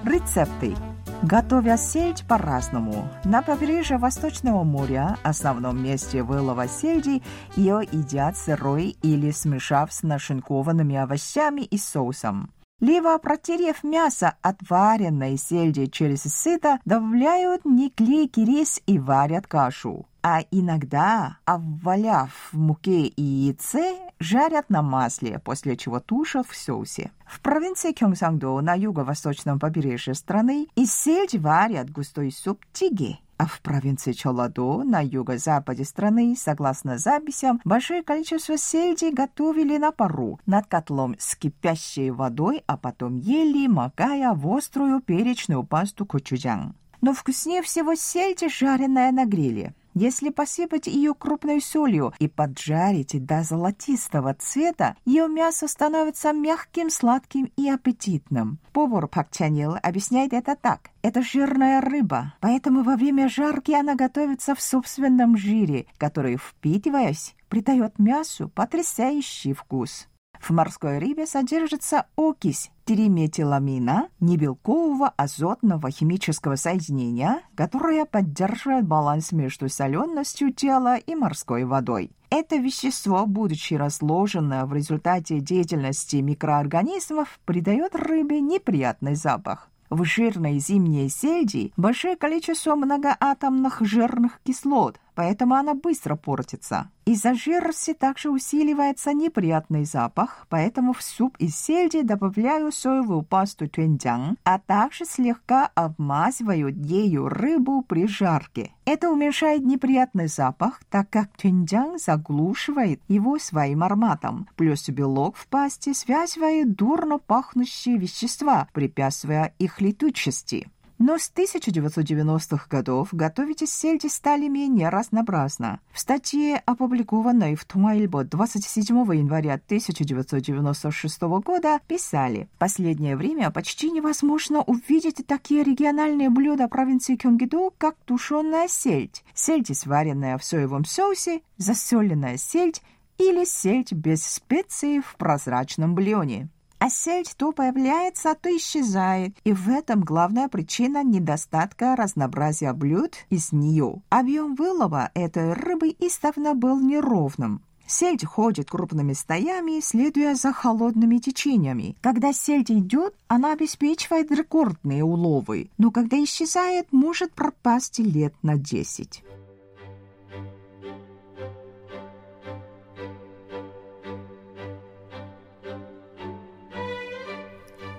Рецепты. 0.05 0.75
Готовя 1.23 1.77
сельдь 1.77 2.25
по-разному. 2.29 3.09
На 3.25 3.43
побережье 3.43 3.99
Восточного 3.99 4.63
моря, 4.63 5.17
основном 5.23 5.83
месте 5.83 6.23
вылова 6.23 6.69
сельди, 6.69 7.23
ее 7.57 7.81
едят 7.91 8.37
сырой 8.37 8.97
или 9.03 9.31
смешав 9.31 9.93
с 9.93 10.03
нашинкованными 10.03 10.95
овощами 10.97 11.63
и 11.63 11.79
соусом. 11.79 12.51
Либо, 12.81 13.17
протерев 13.19 13.83
мясо 13.85 14.35
отваренной 14.43 15.39
сельди 15.39 15.87
через 15.87 16.25
сито, 16.25 16.79
добавляют 16.85 17.65
неклейкий 17.65 18.45
рис 18.45 18.83
и 18.87 18.99
варят 18.99 19.47
кашу. 19.47 20.07
А 20.23 20.43
иногда, 20.51 21.39
обваляв 21.47 22.51
в 22.53 22.59
муке 22.59 23.07
и 23.07 23.23
яйце, 23.23 23.97
жарят 24.19 24.69
на 24.69 24.83
масле, 24.83 25.39
после 25.39 25.77
чего 25.77 26.01
тушат 26.01 26.47
в 26.49 26.55
соусе. 26.55 27.13
В 27.25 27.41
провинции 27.41 27.93
Кёнгсангдо 27.93 28.61
на 28.61 28.75
юго-восточном 28.75 29.59
побережье 29.59 30.13
страны 30.15 30.67
из 30.75 30.93
сельди 30.93 31.39
варят 31.39 31.91
густой 31.91 32.31
суп 32.31 32.65
тиги– 32.73 33.21
а 33.39 33.47
в 33.47 33.61
провинции 33.61 34.13
Чоладо 34.13 34.83
на 34.83 35.01
юго-западе 35.01 35.85
страны, 35.85 36.37
согласно 36.39 36.99
записям, 36.99 37.61
большое 37.65 38.03
количество 38.03 38.57
сельди 38.57 39.11
готовили 39.13 39.77
на 39.77 39.93
пару 39.93 40.41
над 40.47 40.67
котлом 40.67 41.17
с 41.19 41.37
кипящей 41.37 42.11
водой, 42.11 42.63
а 42.67 42.77
потом 42.77 43.17
ели, 43.17 43.67
макая 43.67 44.33
в 44.33 44.49
острую 44.55 45.01
перечную 45.01 45.65
пасту 45.65 46.07
кочуджан. 46.07 46.75
Но 47.01 47.13
вкуснее 47.13 47.63
всего 47.63 47.95
сельдь, 47.95 48.45
жареная 48.51 49.13
на 49.13 49.27
гриле. 49.27 49.75
Если 49.99 50.29
посыпать 50.29 50.89
ее 50.89 51.15
крупной 51.15 51.63
солью 51.63 52.13
и 52.19 52.29
поджарить 52.29 53.25
до 53.25 53.43
золотистого 53.43 54.35
цвета, 54.35 54.95
ее 55.07 55.27
мясо 55.27 55.67
становится 55.69 56.35
мягким, 56.35 56.91
сладким 56.91 57.51
и 57.57 57.71
аппетитным. 57.71 58.59
Повар 58.75 59.09
Пак 59.09 59.31
Чанил 59.31 59.77
объясняет 59.83 60.35
это 60.35 60.55
так. 60.55 60.91
Это 61.01 61.23
жирная 61.23 61.81
рыба, 61.81 62.35
поэтому 62.41 62.83
во 62.83 62.97
время 62.97 63.31
жарки 63.31 63.73
она 63.73 63.95
готовится 63.95 64.55
в 64.55 64.61
собственном 64.61 65.35
жире, 65.39 65.87
который, 65.97 66.37
впитываясь, 66.37 67.35
придает 67.49 67.99
мясу 67.99 68.51
потрясающий 68.55 69.55
вкус. 69.55 70.09
В 70.41 70.51
морской 70.51 70.99
рыбе 70.99 71.27
содержится 71.27 72.07
окись 72.17 72.71
триметиламина, 72.85 74.09
небелкового 74.21 75.09
азотного 75.17 75.91
химического 75.91 76.57
соединения, 76.57 77.43
которое 77.57 78.05
поддерживает 78.05 78.87
баланс 78.87 79.33
между 79.33 79.69
соленостью 79.69 80.53
тела 80.53 80.97
и 80.97 81.15
морской 81.15 81.65
водой. 81.65 82.13
Это 82.31 82.57
вещество, 82.57 83.27
будучи 83.27 83.75
разложено 83.75 84.67
в 84.67 84.75
результате 84.75 85.41
деятельности 85.41 86.17
микроорганизмов, 86.17 87.41
придает 87.45 87.95
рыбе 87.95 88.41
неприятный 88.41 89.15
запах. 89.15 89.69
В 89.91 90.05
жирной 90.05 90.59
зимней 90.59 91.09
сельди 91.09 91.73
большое 91.77 92.17
количество 92.17 92.75
многоатомных 92.75 93.81
жирных 93.83 94.41
кислот, 94.43 94.99
поэтому 95.17 95.55
она 95.55 95.75
быстро 95.75 96.15
портится. 96.15 96.91
Из-за 97.07 97.35
жирности 97.35 97.95
также 97.95 98.31
усиливается 98.31 99.13
неприятный 99.13 99.85
запах, 99.85 100.47
поэтому 100.49 100.93
в 100.93 101.03
суп 101.03 101.37
из 101.39 101.57
сельди 101.57 102.03
добавляю 102.03 102.73
соевую 102.73 103.23
пасту 103.23 103.67
тюнджang, 103.67 104.37
а 104.45 104.59
также 104.59 105.05
слегка 105.05 105.71
обмазываю 105.75 106.69
ею 106.69 107.29
рыбу 107.29 107.83
при 107.83 108.09
жарке. 108.09 108.73
Это 108.85 109.11
уменьшает 109.11 109.65
неприятный 109.65 110.27
запах, 110.27 110.81
так 110.91 111.09
как 111.09 111.29
тюнджang 111.37 111.99
заглушивает 111.99 113.01
его 113.09 113.39
своим 113.39 113.85
ароматом. 113.85 114.49
Плюс 114.57 114.89
белок 114.89 115.37
в 115.37 115.47
пасте 115.47 115.95
связывает 115.95 116.75
дурно 116.75 117.19
пахнущие 117.19 117.99
вещества, 117.99 118.69
препятствуя 118.73 119.55
их 119.59 119.81
летучести. 119.81 120.69
Но 120.99 121.19
с 121.19 121.31
1990-х 121.35 122.69
годов 122.71 123.09
готовить 123.13 123.61
из 123.63 123.73
сельди 123.73 124.07
стали 124.07 124.49
менее 124.49 124.89
разнообразно. 124.89 125.81
В 125.93 126.01
статье, 126.01 126.63
опубликованной 126.65 127.55
в 127.55 127.67
Тумаильбо 127.67 128.25
27 128.25 128.97
января 129.15 129.55
1996 129.55 131.23
года, 131.45 131.81
писали, 131.87 132.49
«Последнее 132.59 133.17
время 133.17 133.51
почти 133.51 133.91
невозможно 133.91 134.63
увидеть 134.63 135.27
такие 135.27 135.63
региональные 135.63 136.31
блюда 136.31 136.67
провинции 136.67 137.17
Кёнгидо, 137.17 137.71
как 137.77 137.97
тушеная 138.07 138.67
сельдь, 138.67 139.23
сельдь, 139.35 139.77
сваренная 139.77 140.39
в 140.39 140.45
соевом 140.45 140.87
соусе, 140.87 141.43
засоленная 141.59 142.39
сельдь 142.39 142.83
или 143.19 143.45
сельдь 143.45 143.93
без 143.93 144.25
специй 144.25 145.01
в 145.01 145.17
прозрачном 145.17 145.95
бульоне». 145.95 146.49
А 146.79 146.91
сельдь 146.91 147.35
то 147.37 147.53
появляется, 147.53 148.35
то 148.35 148.55
исчезает. 148.55 149.37
И 149.45 149.53
в 149.53 149.69
этом 149.69 150.03
главная 150.03 150.49
причина 150.49 151.03
недостатка 151.03 151.97
разнообразия 151.97 152.73
блюд 152.73 153.15
из 153.31 153.53
нее. 153.53 154.03
Объем 154.11 154.55
вылова 154.55 155.11
этой 155.15 155.55
рыбы 155.55 155.95
издавна 155.99 156.55
был 156.55 156.79
неровным. 156.81 157.63
Сельдь 157.87 158.25
ходит 158.25 158.69
крупными 158.69 159.13
стаями, 159.13 159.81
следуя 159.81 160.35
за 160.35 160.53
холодными 160.53 161.19
течениями. 161.19 161.97
Когда 162.01 162.33
сельдь 162.33 162.71
идет, 162.71 163.15
она 163.29 163.53
обеспечивает 163.53 164.31
рекордные 164.33 165.05
уловы, 165.05 165.71
но 165.79 165.93
когда 165.93 166.23
исчезает, 166.23 166.93
может 166.93 167.33
пропасть 167.33 168.01
лет 168.01 168.35
на 168.43 168.57
десять. 168.57 169.23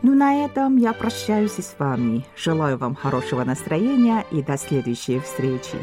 Ну, 0.08 0.16
на 0.16 0.46
этом 0.46 0.78
я 0.78 0.94
прощаюсь 0.94 1.60
с 1.60 1.76
вами. 1.78 2.26
Желаю 2.38 2.78
вам 2.78 2.96
хорошего 2.96 3.44
настроения 3.44 4.26
и 4.32 4.42
до 4.42 4.58
следующей 4.58 5.20
встречи. 5.20 5.76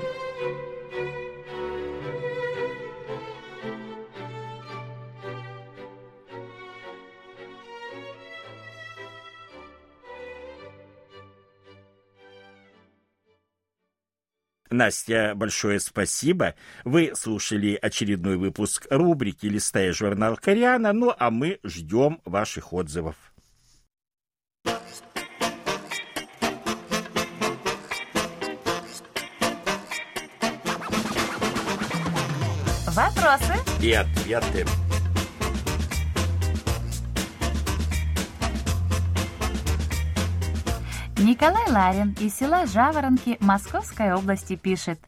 Настя, 14.70 15.34
большое 15.36 15.78
спасибо. 15.80 16.54
Вы 16.84 17.12
слушали 17.14 17.78
очередной 17.80 18.38
выпуск 18.38 18.86
рубрики 18.88 19.44
«Листая 19.44 19.92
журнал 19.92 20.38
Кориана», 20.38 20.94
ну 20.94 21.12
а 21.18 21.30
мы 21.30 21.60
ждем 21.62 22.22
ваших 22.24 22.72
отзывов. 22.72 23.33
Вопросы? 32.94 33.54
И 33.82 33.92
ответы. 33.92 34.64
Николай 41.18 41.68
Ларин 41.72 42.14
из 42.20 42.36
села 42.36 42.66
Жаворонки 42.66 43.36
Московской 43.40 44.12
области 44.12 44.54
пишет. 44.54 45.00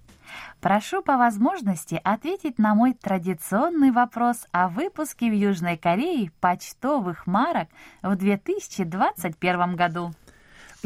Прошу 0.60 1.00
по 1.00 1.16
возможности 1.16 2.00
ответить 2.02 2.58
на 2.58 2.74
мой 2.74 2.92
традиционный 2.92 3.92
вопрос 3.92 4.48
о 4.50 4.68
выпуске 4.68 5.30
в 5.30 5.34
Южной 5.34 5.76
Корее 5.76 6.32
почтовых 6.40 7.28
марок 7.28 7.68
в 8.02 8.16
2021 8.16 9.76
году. 9.76 10.10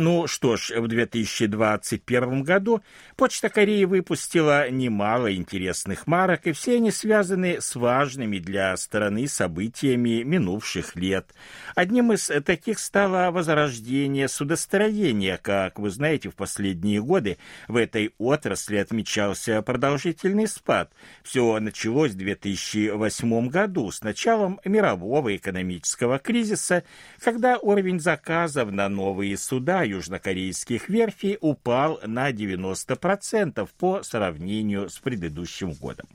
Ну 0.03 0.27
что 0.27 0.57
ж, 0.57 0.71
в 0.81 0.89
2021 0.89 2.43
году 2.43 2.81
Почта 3.17 3.51
Кореи 3.51 3.85
выпустила 3.85 4.71
немало 4.71 5.35
интересных 5.35 6.07
марок, 6.07 6.47
и 6.47 6.53
все 6.53 6.77
они 6.77 6.91
связаны 6.91 7.61
с 7.61 7.75
важными 7.75 8.39
для 8.39 8.75
страны 8.79 9.29
событиями 9.29 10.23
минувших 10.23 10.97
лет. 10.97 11.35
Одним 11.75 12.13
из 12.13 12.31
таких 12.47 12.79
стало 12.79 13.31
возрождение 13.31 14.29
судостроения. 14.29 15.37
Как 15.37 15.79
вы 15.79 15.91
знаете, 15.91 16.31
в 16.31 16.35
последние 16.35 17.03
годы 17.03 17.37
в 17.69 17.77
этой 17.77 18.15
отрасли 18.17 18.77
отмечался 18.79 19.61
продолжительный 19.61 20.49
спад. 20.49 20.91
Все 21.23 21.61
началось 21.61 22.13
в 22.13 22.17
2008 22.17 23.49
году 23.51 23.91
с 23.91 24.01
началом 24.01 24.61
мирового 24.65 25.37
экономического 25.37 26.19
кризиса, 26.19 26.85
когда 27.23 27.59
уровень 27.59 28.01
заказов 28.01 28.71
на 28.71 28.89
новые 28.89 29.37
суда 29.37 29.90
южнокорейских 29.91 30.89
верфей 30.89 31.37
упал 31.41 32.01
на 32.07 32.31
90% 32.31 33.69
по 33.79 34.03
сравнению 34.03 34.89
с 34.89 34.99
предыдущим 34.99 35.73
годом. 35.73 36.07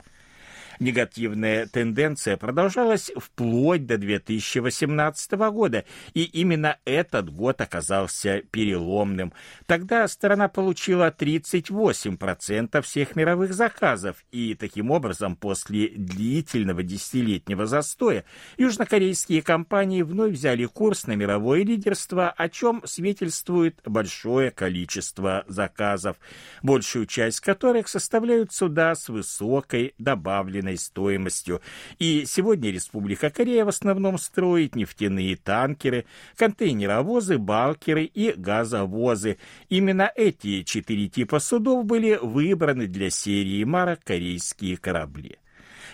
Негативная 0.78 1.66
тенденция 1.66 2.36
продолжалась 2.36 3.10
вплоть 3.16 3.86
до 3.86 3.98
2018 3.98 5.32
года, 5.32 5.84
и 6.14 6.24
именно 6.24 6.78
этот 6.84 7.30
год 7.30 7.60
оказался 7.60 8.42
переломным. 8.50 9.32
Тогда 9.66 10.06
страна 10.08 10.48
получила 10.48 11.10
38% 11.10 12.82
всех 12.82 13.16
мировых 13.16 13.54
заказов, 13.54 14.24
и 14.30 14.54
таким 14.54 14.90
образом 14.90 15.36
после 15.36 15.88
длительного 15.88 16.82
десятилетнего 16.82 17.66
застоя 17.66 18.24
южнокорейские 18.56 19.42
компании 19.42 20.02
вновь 20.02 20.32
взяли 20.32 20.66
курс 20.66 21.06
на 21.06 21.12
мировое 21.12 21.64
лидерство, 21.64 22.30
о 22.30 22.48
чем 22.48 22.82
свидетельствует 22.84 23.80
большое 23.84 24.50
количество 24.50 25.44
заказов, 25.48 26.16
большую 26.62 27.06
часть 27.06 27.40
которых 27.40 27.88
составляют 27.88 28.52
суда 28.52 28.94
с 28.94 29.08
высокой 29.08 29.94
добавленной 29.98 30.65
добавленной 30.66 30.76
стоимостью. 30.78 31.60
И 31.98 32.24
сегодня 32.26 32.70
Республика 32.70 33.30
Корея 33.30 33.64
в 33.64 33.68
основном 33.68 34.18
строит 34.18 34.74
нефтяные 34.74 35.36
танкеры, 35.36 36.04
контейнеровозы, 36.36 37.38
балкеры 37.38 38.04
и 38.04 38.32
газовозы. 38.32 39.38
Именно 39.68 40.10
эти 40.14 40.62
четыре 40.62 41.08
типа 41.08 41.38
судов 41.38 41.84
были 41.84 42.18
выбраны 42.20 42.86
для 42.86 43.10
серии 43.10 43.64
марок 43.64 44.00
«Корейские 44.04 44.76
корабли». 44.76 45.38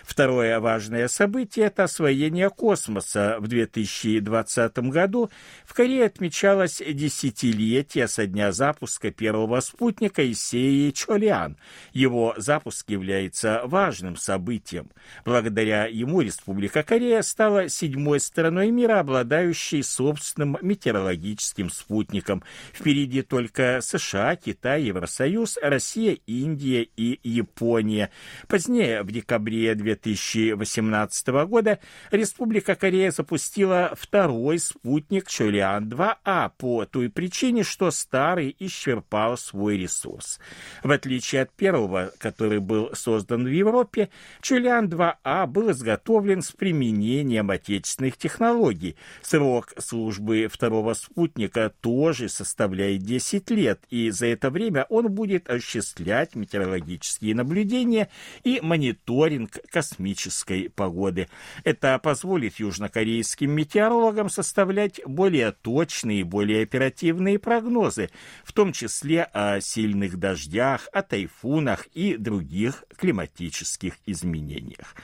Второе 0.03 0.59
важное 0.59 1.07
событие– 1.07 1.65
это 1.67 1.85
освоение 1.85 2.49
космоса. 2.49 3.37
В 3.39 3.47
2020 3.47 4.77
году 4.89 5.29
в 5.65 5.73
Корее 5.73 6.05
отмечалось 6.05 6.81
десятилетие 6.85 8.07
со 8.07 8.27
дня 8.27 8.51
запуска 8.51 9.11
первого 9.11 9.61
спутника 9.61 10.21
из 10.21 10.43
серии 10.43 10.91
Чолиан. 10.91 11.57
Его 11.93 12.33
запуск 12.37 12.89
является 12.89 13.61
важным 13.63 14.17
событием. 14.17 14.89
Благодаря 15.25 15.85
ему 15.85 16.21
Республика 16.21 16.83
Корея 16.83 17.21
стала 17.21 17.69
седьмой 17.69 18.19
страной 18.19 18.71
мира, 18.71 18.99
обладающей 18.99 19.83
собственным 19.83 20.57
метеорологическим 20.61 21.69
спутником. 21.69 22.43
Впереди 22.73 23.21
только 23.21 23.79
США, 23.81 24.35
Китай, 24.35 24.83
Евросоюз, 24.83 25.57
Россия, 25.61 26.17
Индия 26.27 26.83
и 26.83 27.19
Япония. 27.23 28.11
Позднее, 28.47 29.03
в 29.03 29.11
декабре 29.11 29.73
2020 29.75 29.92
2018 30.01 31.27
года 31.47 31.79
Республика 32.11 32.75
Корея 32.75 33.11
запустила 33.11 33.93
второй 33.95 34.59
спутник 34.59 35.27
Чолиан-2А 35.27 36.51
по 36.57 36.85
той 36.85 37.09
причине, 37.09 37.63
что 37.63 37.91
старый 37.91 38.55
исчерпал 38.59 39.37
свой 39.37 39.77
ресурс. 39.77 40.39
В 40.83 40.91
отличие 40.91 41.43
от 41.43 41.51
первого, 41.51 42.11
который 42.17 42.59
был 42.59 42.91
создан 42.93 43.45
в 43.45 43.51
Европе, 43.51 44.09
Чолиан-2А 44.41 45.47
был 45.47 45.71
изготовлен 45.71 46.41
с 46.41 46.51
применением 46.51 47.49
отечественных 47.49 48.17
технологий. 48.17 48.95
Срок 49.21 49.73
службы 49.77 50.47
второго 50.51 50.93
спутника 50.93 51.73
тоже 51.81 52.29
составляет 52.29 53.03
10 53.03 53.49
лет, 53.51 53.79
и 53.89 54.09
за 54.09 54.27
это 54.27 54.49
время 54.49 54.85
он 54.89 55.11
будет 55.11 55.49
осуществлять 55.49 56.35
метеорологические 56.35 57.35
наблюдения 57.35 58.09
и 58.43 58.59
мониторинг 58.61 59.59
космической 59.83 60.69
погоды. 60.69 61.27
Это 61.65 61.99
позволит 61.99 62.55
южнокорейским 62.55 63.51
метеорологам 63.51 64.29
составлять 64.29 65.01
более 65.05 65.51
точные 65.51 66.21
и 66.21 66.23
более 66.23 66.63
оперативные 66.63 67.37
прогнозы, 67.37 68.09
в 68.45 68.53
том 68.53 68.71
числе 68.71 69.23
о 69.23 69.59
сильных 69.59 70.17
дождях, 70.17 70.87
о 70.93 71.01
тайфунах 71.01 71.87
и 71.87 72.15
других 72.15 72.85
климатических 72.95 73.95
изменениях. 74.05 74.95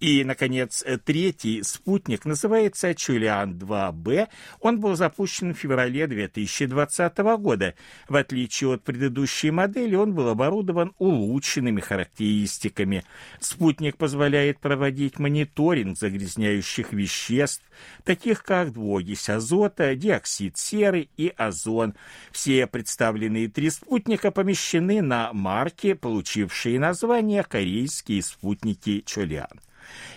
И, 0.00 0.24
наконец, 0.24 0.84
третий 1.04 1.62
спутник 1.62 2.24
называется 2.24 2.90
Чулиан-2Б. 2.90 4.26
Он 4.60 4.80
был 4.80 4.96
запущен 4.96 5.54
в 5.54 5.58
феврале 5.58 6.08
2020 6.08 7.18
года. 7.38 7.74
В 8.08 8.16
отличие 8.16 8.74
от 8.74 8.82
предыдущей 8.82 9.52
модели, 9.52 9.94
он 9.94 10.12
был 10.12 10.28
оборудован 10.28 10.92
улучшенными 10.98 11.80
характеристиками. 11.80 13.04
Спутник 13.38 13.96
позволяет 13.96 14.23
позволяет 14.24 14.58
проводить 14.58 15.18
мониторинг 15.18 15.98
загрязняющих 15.98 16.94
веществ, 16.94 17.62
таких 18.04 18.42
как 18.42 18.72
двуокись 18.72 19.28
азота, 19.28 19.94
диоксид 19.94 20.56
серы 20.56 21.08
и 21.18 21.30
озон. 21.36 21.94
Все 22.32 22.66
представленные 22.66 23.48
три 23.48 23.68
спутника 23.68 24.30
помещены 24.30 25.02
на 25.02 25.30
марки, 25.34 25.92
получившие 25.92 26.80
название 26.80 27.42
«Корейские 27.42 28.22
спутники 28.22 29.02
Чолян». 29.04 29.60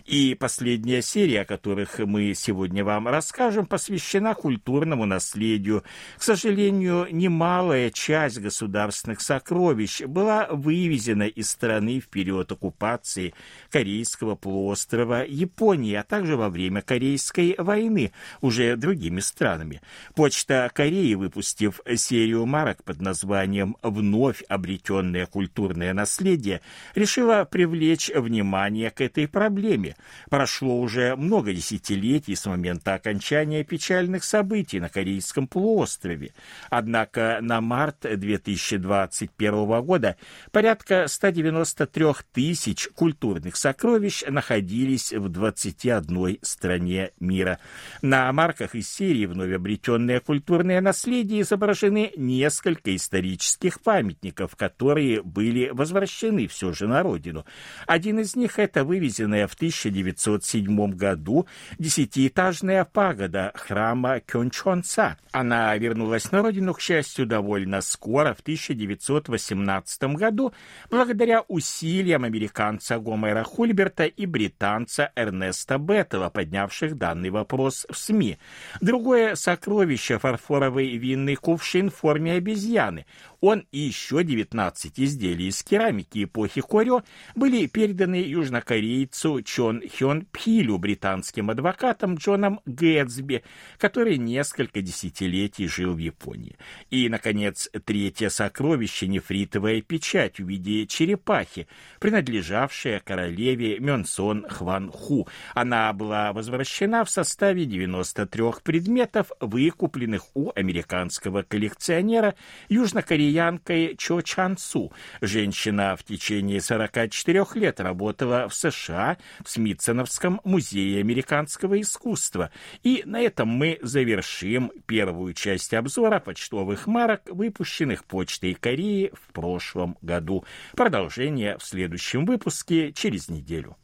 И 0.08 0.36
последняя 0.36 1.02
серия, 1.02 1.42
о 1.42 1.46
которых 1.46 2.00
мы 2.00 2.34
сегодня 2.34 2.86
вам 2.86 3.10
расскажем, 3.10 3.66
посвящена 3.66 4.36
культурному 4.36 5.06
наследию. 5.06 5.84
К 6.18 6.24
сожалению, 6.24 7.10
немалая 7.12 7.90
часть 7.90 8.40
государственных 8.40 9.20
сокровищ 9.20 10.04
была 10.04 10.48
вывезена 10.50 11.24
из 11.24 11.50
страны 11.50 12.00
в 12.00 12.08
период 12.08 12.50
оккупации 12.54 13.34
Корейского 13.70 14.36
полуострова 14.36 15.26
Японии, 15.26 15.96
а 15.96 16.04
также 16.04 16.38
во 16.38 16.48
время 16.48 16.82
Корейской 16.82 17.56
войны 17.58 18.14
уже 18.40 18.78
другими 18.78 19.20
странами. 19.20 19.82
Почта 20.16 20.72
Кореи, 20.74 21.16
выпустив 21.16 21.82
серию 21.98 22.46
марок 22.46 22.82
под 22.86 23.02
названием 23.02 23.76
«Вновь 23.84 24.42
обретенное 24.48 25.26
культурное 25.26 25.94
наследие», 25.94 26.62
решила 26.96 27.44
привлечь 27.44 28.10
внимание 28.16 28.90
к 28.90 29.02
этой 29.02 29.28
проблеме. 29.28 29.97
Прошло 30.30 30.80
уже 30.80 31.16
много 31.16 31.54
десятилетий 31.54 32.36
с 32.36 32.46
момента 32.46 32.94
окончания 32.94 33.64
печальных 33.64 34.24
событий 34.24 34.80
на 34.80 34.90
Корейском 34.90 35.48
полуострове. 35.48 36.34
Однако 36.70 37.40
на 37.42 37.62
март 37.62 38.02
2021 38.02 39.82
года 39.82 40.18
порядка 40.52 41.06
193 41.08 42.06
тысяч 42.34 42.88
культурных 42.96 43.56
сокровищ 43.56 44.24
находились 44.28 45.14
в 45.14 45.30
21 45.30 46.40
стране 46.42 47.12
мира. 47.20 47.60
На 48.02 48.32
марках 48.32 48.76
из 48.76 48.90
серии 48.90 49.26
«Вновь 49.26 49.54
обретенное 49.54 50.20
культурное 50.20 50.82
наследие» 50.82 51.42
изображены 51.42 52.12
несколько 52.18 52.96
исторических 52.96 53.82
памятников, 53.82 54.56
которые 54.56 55.22
были 55.24 55.70
возвращены 55.70 56.48
все 56.48 56.74
же 56.74 56.88
на 56.88 57.04
родину. 57.04 57.46
Один 57.86 58.20
из 58.20 58.36
них– 58.36 58.60
это 58.60 58.84
вывезенная 58.84 59.48
в 59.48 59.54
1900 59.54 59.87
1907 59.90 60.92
году 60.96 61.48
десятиэтажная 61.80 62.86
пагода 62.86 63.52
храма 63.56 64.20
Кёнчонца. 64.20 65.18
Она 65.32 65.76
вернулась 65.78 66.32
на 66.32 66.42
родину, 66.42 66.74
к 66.74 66.82
счастью, 66.82 67.26
довольно 67.26 67.82
скоро, 67.82 68.34
в 68.34 68.42
1918 68.42 70.04
году, 70.16 70.54
благодаря 70.90 71.44
усилиям 71.48 72.24
американца 72.24 73.00
Гомера 73.00 73.44
Хульберта 73.44 74.06
и 74.06 74.26
британца 74.26 75.12
Эрнеста 75.16 75.78
Беттела, 75.78 76.30
поднявших 76.30 76.98
данный 76.98 77.30
вопрос 77.30 77.86
в 77.90 77.98
СМИ. 77.98 78.38
Другое 78.82 79.36
сокровище– 79.36 80.20
фарфоровый 80.20 80.98
винный 80.98 81.36
кувшин 81.36 81.90
в 81.90 81.96
форме 81.96 82.34
обезьяны. 82.34 83.06
Он 83.40 83.66
и 83.72 83.80
еще 83.80 84.24
19 84.24 85.00
изделий 85.00 85.48
из 85.48 85.62
керамики 85.64 86.24
эпохи 86.24 86.62
Корё 86.62 87.04
были 87.36 87.68
переданы 87.68 88.16
южнокорейцу 88.16 89.42
Чон 89.44 89.77
Хён 89.82 90.26
Пилю 90.32 90.78
британским 90.78 91.50
адвокатом 91.50 92.16
Джоном 92.16 92.60
Гэтсби, 92.66 93.44
который 93.78 94.18
несколько 94.18 94.82
десятилетий 94.82 95.68
жил 95.68 95.94
в 95.94 95.98
Японии. 95.98 96.58
И, 96.90 97.10
наконец, 97.10 97.70
третье 97.86 98.30
сокровище— 98.30 99.08
нефритовая 99.08 99.82
печать 99.82 100.40
в 100.40 100.48
виде 100.48 100.86
черепахи, 100.86 101.68
принадлежавшая 102.00 103.00
королеве 103.00 103.80
Мёнсон 103.80 104.48
Хван 104.50 104.92
Ху. 104.92 105.28
Она 105.54 105.94
была 105.94 106.34
возвращена 106.34 107.06
в 107.06 107.10
составе 107.10 107.66
93 107.66 108.62
предметов, 108.64 109.32
выкупленных 109.40 110.24
у 110.34 110.52
американского 110.56 111.44
коллекционера 111.44 112.36
южнокореянкой 112.70 113.96
Чо 113.98 114.22
Чан 114.22 114.58
Су. 114.58 114.92
Женщина 115.22 115.96
в 115.96 116.04
течение 116.04 116.62
44 116.62 117.46
лет 117.56 117.80
работала 117.80 118.48
в 118.48 118.56
США 118.56 119.18
в 119.44 119.50
Смитсоновском 119.68 120.40
музее 120.46 121.02
американского 121.02 121.82
искусства. 121.82 122.52
И 122.84 123.04
на 123.06 123.20
этом 123.20 123.50
мы 123.50 123.80
завершим 123.82 124.72
первую 124.86 125.34
часть 125.34 125.74
обзора 125.74 126.22
почтовых 126.22 126.88
марок, 126.88 127.24
выпущенных 127.26 128.06
Почтой 128.06 128.54
Кореи 128.54 129.12
в 129.14 129.34
прошлом 129.34 129.98
году. 130.02 130.46
Продолжение 130.74 131.58
в 131.58 131.64
следующем 131.64 132.26
выпуске 132.26 132.94
через 132.94 133.28
неделю. 133.28 133.76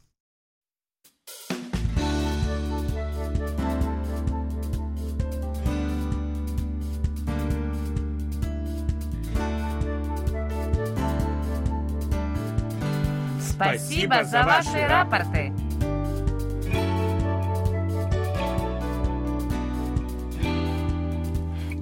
Спасибо 13.40 14.24
за 14.24 14.42
ваши 14.44 14.86
рапорты. 14.86 15.52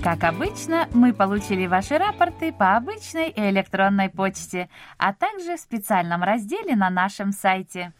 Как 0.02 0.24
обычно, 0.24 0.88
мы 0.92 1.14
получили 1.14 1.68
ваши 1.68 1.96
рапорты 1.96 2.52
по 2.52 2.76
обычной 2.76 3.28
и 3.28 3.50
электронной 3.50 4.10
почте, 4.10 4.68
а 4.98 5.14
также 5.14 5.56
в 5.56 5.60
специальном 5.60 6.24
разделе 6.24 6.74
на 6.74 6.90
нашем 6.90 7.30
сайте. 7.30 7.92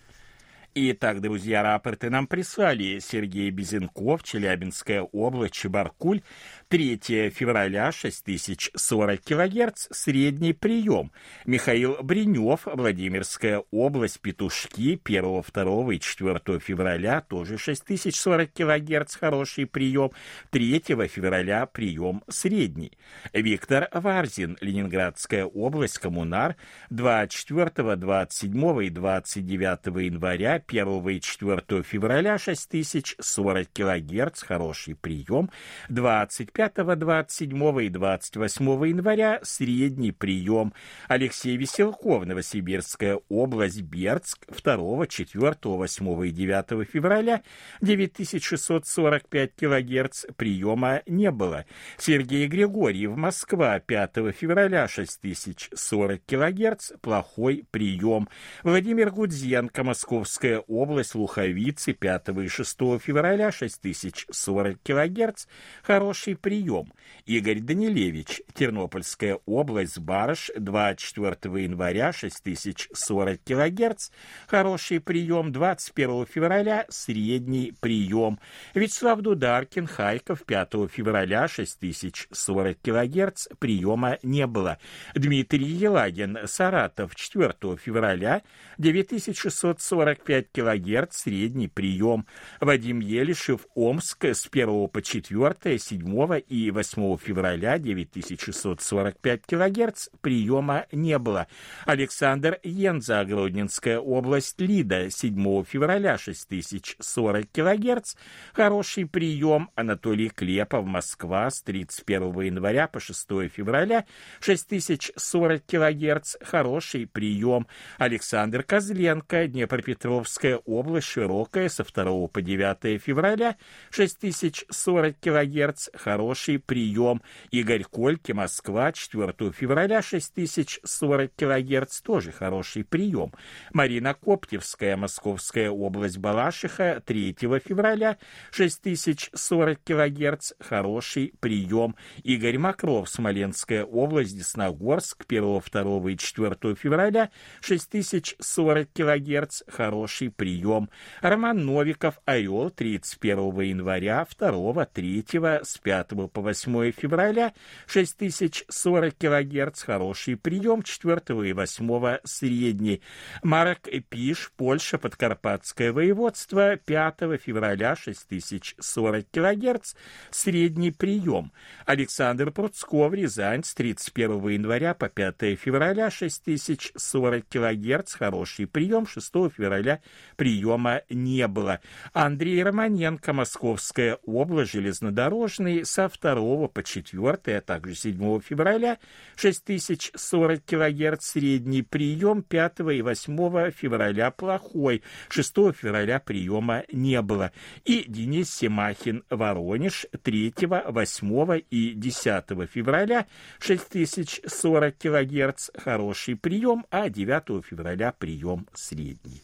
Итак, 0.75 1.21
друзья, 1.21 1.63
рапорты 1.63 2.11
нам 2.11 2.27
прислали 2.27 2.99
Сергей 2.99 3.51
Безенков, 3.51 4.25
Челябинская 4.25 5.03
область, 5.03 5.55
Чебаркуль, 5.55 6.23
3 6.73 7.29
февраля 7.29 7.93
6040 7.93 9.21
кГц, 9.21 9.89
средний 9.91 10.55
прием. 10.55 11.13
Михаил 11.45 11.99
Бринев, 12.03 12.61
Владимирская 12.65 13.63
область, 13.71 14.21
Петушки, 14.21 14.99
1, 15.05 15.43
2 15.53 15.93
и 15.93 16.01
4 16.01 16.61
февраля, 16.61 17.21
тоже 17.21 17.59
6040 17.59 18.53
кГц, 18.55 19.17
хороший 19.17 19.67
прием. 19.67 20.13
3 20.49 20.83
февраля 21.09 21.67
прием 21.67 22.23
средний. 22.31 22.93
Виктор 23.35 23.91
Варзин, 23.93 24.57
Ленинградская 24.63 25.45
область, 25.45 25.99
Коммунар, 25.99 26.57
24, 26.89 27.97
27 27.97 28.83
и 28.83 28.89
29 28.89 29.87
января, 30.03 30.55
1 30.67 31.09
и 31.11 31.21
4 31.21 31.83
февраля, 31.83 32.39
6040 32.39 33.69
кГц, 33.75 34.43
хороший 34.43 34.95
прием. 34.95 35.51
25 35.91 36.62
25, 36.69 36.99
27 36.99 37.83
и 37.83 37.89
28 37.89 38.87
января 38.87 39.41
средний 39.43 40.13
прием. 40.13 40.73
Алексей 41.09 41.57
Веселков, 41.57 42.25
Новосибирская 42.25 43.21
область, 43.29 43.83
Бердск, 43.83 44.47
2, 44.63 45.07
4, 45.07 45.57
8 45.63 46.27
и 46.27 46.31
9 46.31 46.89
февраля 46.89 47.43
9645 47.81 49.55
килогерц 49.55 50.27
приема 50.37 51.03
не 51.07 51.31
было. 51.31 51.65
Сергей 51.99 52.47
Григорьев, 52.47 53.17
Москва, 53.17 53.79
5 53.81 54.13
февраля 54.33 54.87
6040 54.87 56.21
килогерц, 56.25 56.93
плохой 57.01 57.65
прием. 57.71 58.29
Владимир 58.63 59.11
Гудзенко, 59.11 59.83
Московская 59.85 60.61
область, 60.61 61.15
Луховицы, 61.15 61.93
5 61.93 62.29
и 62.45 62.49
6 62.49 62.79
февраля 63.01 63.51
6040 63.51 64.79
килогерц, 64.83 65.47
хороший 65.83 66.37
прием 66.37 66.52
прием. 66.53 66.93
Игорь 67.25 67.61
Данилевич, 67.61 68.43
Тернопольская 68.53 69.39
область, 69.47 69.99
Барыш, 69.99 70.51
24 70.55 71.63
января, 71.63 72.13
6040 72.13 73.41
кГц, 73.43 74.11
хороший 74.47 75.01
прием, 75.01 75.51
21 75.51 76.27
февраля, 76.27 76.85
средний 76.91 77.73
прием. 77.81 78.39
Вячеслав 78.75 79.21
Дударкин, 79.21 79.87
Харьков, 79.87 80.45
5 80.45 80.91
февраля, 80.91 81.49
6040 81.49 82.79
кГц, 82.83 83.49
приема 83.59 84.19
не 84.23 84.47
было. 84.47 84.77
Дмитрий 85.15 85.65
Елагин, 85.65 86.39
Саратов, 86.45 87.15
4 87.15 87.55
февраля, 87.77 88.43
9645 88.77 90.47
кГц, 90.53 91.17
средний 91.17 91.69
прием. 91.69 92.27
Вадим 92.61 93.01
Елишев, 93.01 93.67
Омск, 93.75 94.25
с 94.25 94.49
1 94.51 94.89
по 94.89 95.01
4, 95.01 95.79
7 95.79 96.03
и 96.39 96.71
8 96.71 97.17
февраля 97.19 97.79
9645 97.79 99.43
кГц 99.47 100.09
приема 100.21 100.87
не 100.93 101.19
было. 101.19 101.47
Александр 101.87 102.59
Янза, 102.63 103.25
Гродненская 103.25 103.99
область, 103.99 104.61
Лида, 104.61 105.11
7 105.11 105.65
февраля 105.65 106.19
6040 106.19 107.47
кГц, 107.53 108.15
хороший 108.53 109.07
прием. 109.07 109.71
Анатолий 109.75 110.29
Клепов, 110.29 110.87
Москва, 110.87 111.51
с 111.51 111.63
31 111.63 112.41
января 112.41 112.89
по 112.89 113.01
6 113.01 113.29
февраля 113.51 114.05
6040 114.41 115.63
кГц, 115.67 116.37
хороший 116.43 117.07
прием. 117.07 117.67
Александр 117.99 118.63
Козленко, 118.63 119.47
Днепропетровская 119.47 120.57
область, 120.57 121.09
Широкая, 121.09 121.69
со 121.69 121.85
2 121.85 122.29
по 122.29 122.43
9 122.43 123.01
февраля 123.03 123.57
6040 123.91 125.17
кГц, 125.21 125.89
хороший 125.95 126.22
хороший 126.23 126.61
прием. 126.61 127.21
Игорь 127.51 127.83
Кольки, 127.83 128.31
Москва, 128.31 128.93
4 128.93 129.51
февраля, 129.51 130.03
6040 130.03 131.33
килогерц, 131.35 132.01
тоже 132.01 132.31
хороший 132.31 132.85
прием. 132.85 133.33
Марина 133.73 134.15
Коптевская, 134.15 134.97
Московская 134.97 135.69
область, 135.69 136.19
Балашиха, 136.19 137.03
3 137.05 137.37
февраля, 137.67 138.19
6040 138.53 139.81
килогерц, 139.83 140.53
хороший 140.61 141.35
прием. 141.41 141.97
Игорь 142.23 142.59
Макров, 142.59 143.09
Смоленская 143.09 143.85
область, 143.85 144.39
Десногорск, 144.39 145.25
1, 145.29 145.61
2 145.73 146.11
и 146.13 146.17
4 146.17 146.75
февраля, 146.77 147.31
6040 147.63 148.89
килогерц, 148.93 149.63
хороший 149.67 150.31
прием. 150.31 150.89
Роман 151.21 151.67
Новиков, 151.67 152.21
Орел, 152.27 152.71
31 152.71 153.61
января, 153.63 154.25
2, 154.39 154.85
3, 154.87 155.25
с 155.65 155.79
5 155.79 156.12
по 156.15 156.41
8 156.41 156.93
февраля 156.93 157.53
6040 157.87 159.15
кГц, 159.19 159.83
хороший 159.83 160.37
прием, 160.37 160.83
4 160.83 161.49
и 161.49 161.53
8 161.53 162.19
средний. 162.25 163.03
Марк 163.43 163.89
Пиш, 164.09 164.53
Польша, 164.57 164.99
Подкарпатское 164.99 165.93
воеводство, 165.93 166.77
5 166.77 167.41
февраля 167.41 167.97
6040 167.97 169.27
кГц, 169.31 169.95
средний 170.31 170.91
прием. 170.91 171.53
Александр 171.87 172.51
Пруцков, 172.51 173.13
Рязань, 173.13 173.65
с 173.65 173.75
31 173.75 174.49
января 174.49 174.95
по 174.95 175.09
5 175.09 175.59
февраля 175.59 176.11
6040 176.11 177.45
кГц, 177.49 178.15
хороший 178.15 178.67
прием, 178.67 179.07
6 179.07 179.33
февраля 179.57 180.01
приема 180.37 181.03
не 181.09 181.47
было. 181.49 181.81
Андрей 182.13 182.63
Романенко, 182.63 183.33
Московская 183.33 184.19
область, 184.25 184.73
железнодорожный, 184.73 185.85
2 186.09 186.69
по 186.69 186.83
4, 186.83 187.57
а 187.57 187.61
также 187.61 187.95
7 187.95 188.41
февраля 188.41 188.99
6040 189.37 190.65
кГц 190.65 191.25
средний 191.25 191.83
прием, 191.83 192.43
5 192.43 192.81
и 192.81 193.03
8 193.03 193.71
февраля 193.71 194.31
плохой, 194.31 195.03
6 195.29 195.55
февраля 195.75 196.21
приема 196.21 196.85
не 196.93 197.21
было. 197.23 197.53
И 197.85 198.05
Денис 198.07 198.53
Семахин, 198.53 199.25
Воронеж, 199.31 200.07
3, 200.23 200.55
8 200.89 201.63
и 201.71 201.93
10 201.95 202.45
февраля 202.71 203.27
6040 203.61 204.97
кГц 204.99 205.71
хороший 205.77 206.37
прием, 206.37 206.87
а 206.91 207.09
9 207.09 207.65
февраля 207.65 208.13
прием 208.13 208.67
средний. 208.75 209.43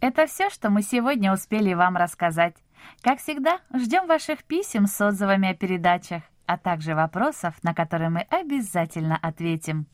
Это 0.00 0.26
все, 0.26 0.48
что 0.48 0.70
мы 0.70 0.82
сегодня 0.82 1.32
успели 1.32 1.74
вам 1.74 1.96
рассказать. 1.96 2.54
Как 3.02 3.18
всегда, 3.18 3.60
ждем 3.74 4.06
ваших 4.06 4.44
писем 4.44 4.86
с 4.86 5.00
отзывами 5.00 5.50
о 5.50 5.54
передачах, 5.54 6.22
а 6.46 6.58
также 6.58 6.94
вопросов, 6.94 7.54
на 7.62 7.74
которые 7.74 8.10
мы 8.10 8.20
обязательно 8.30 9.16
ответим. 9.16 9.86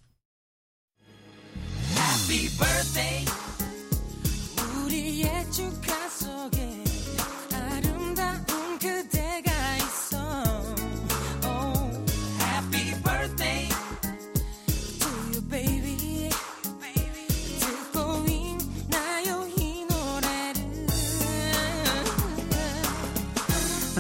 Happy 1.95 2.49
birthday, 2.59 3.27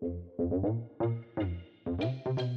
Thank 0.00 0.14
you. 2.40 2.49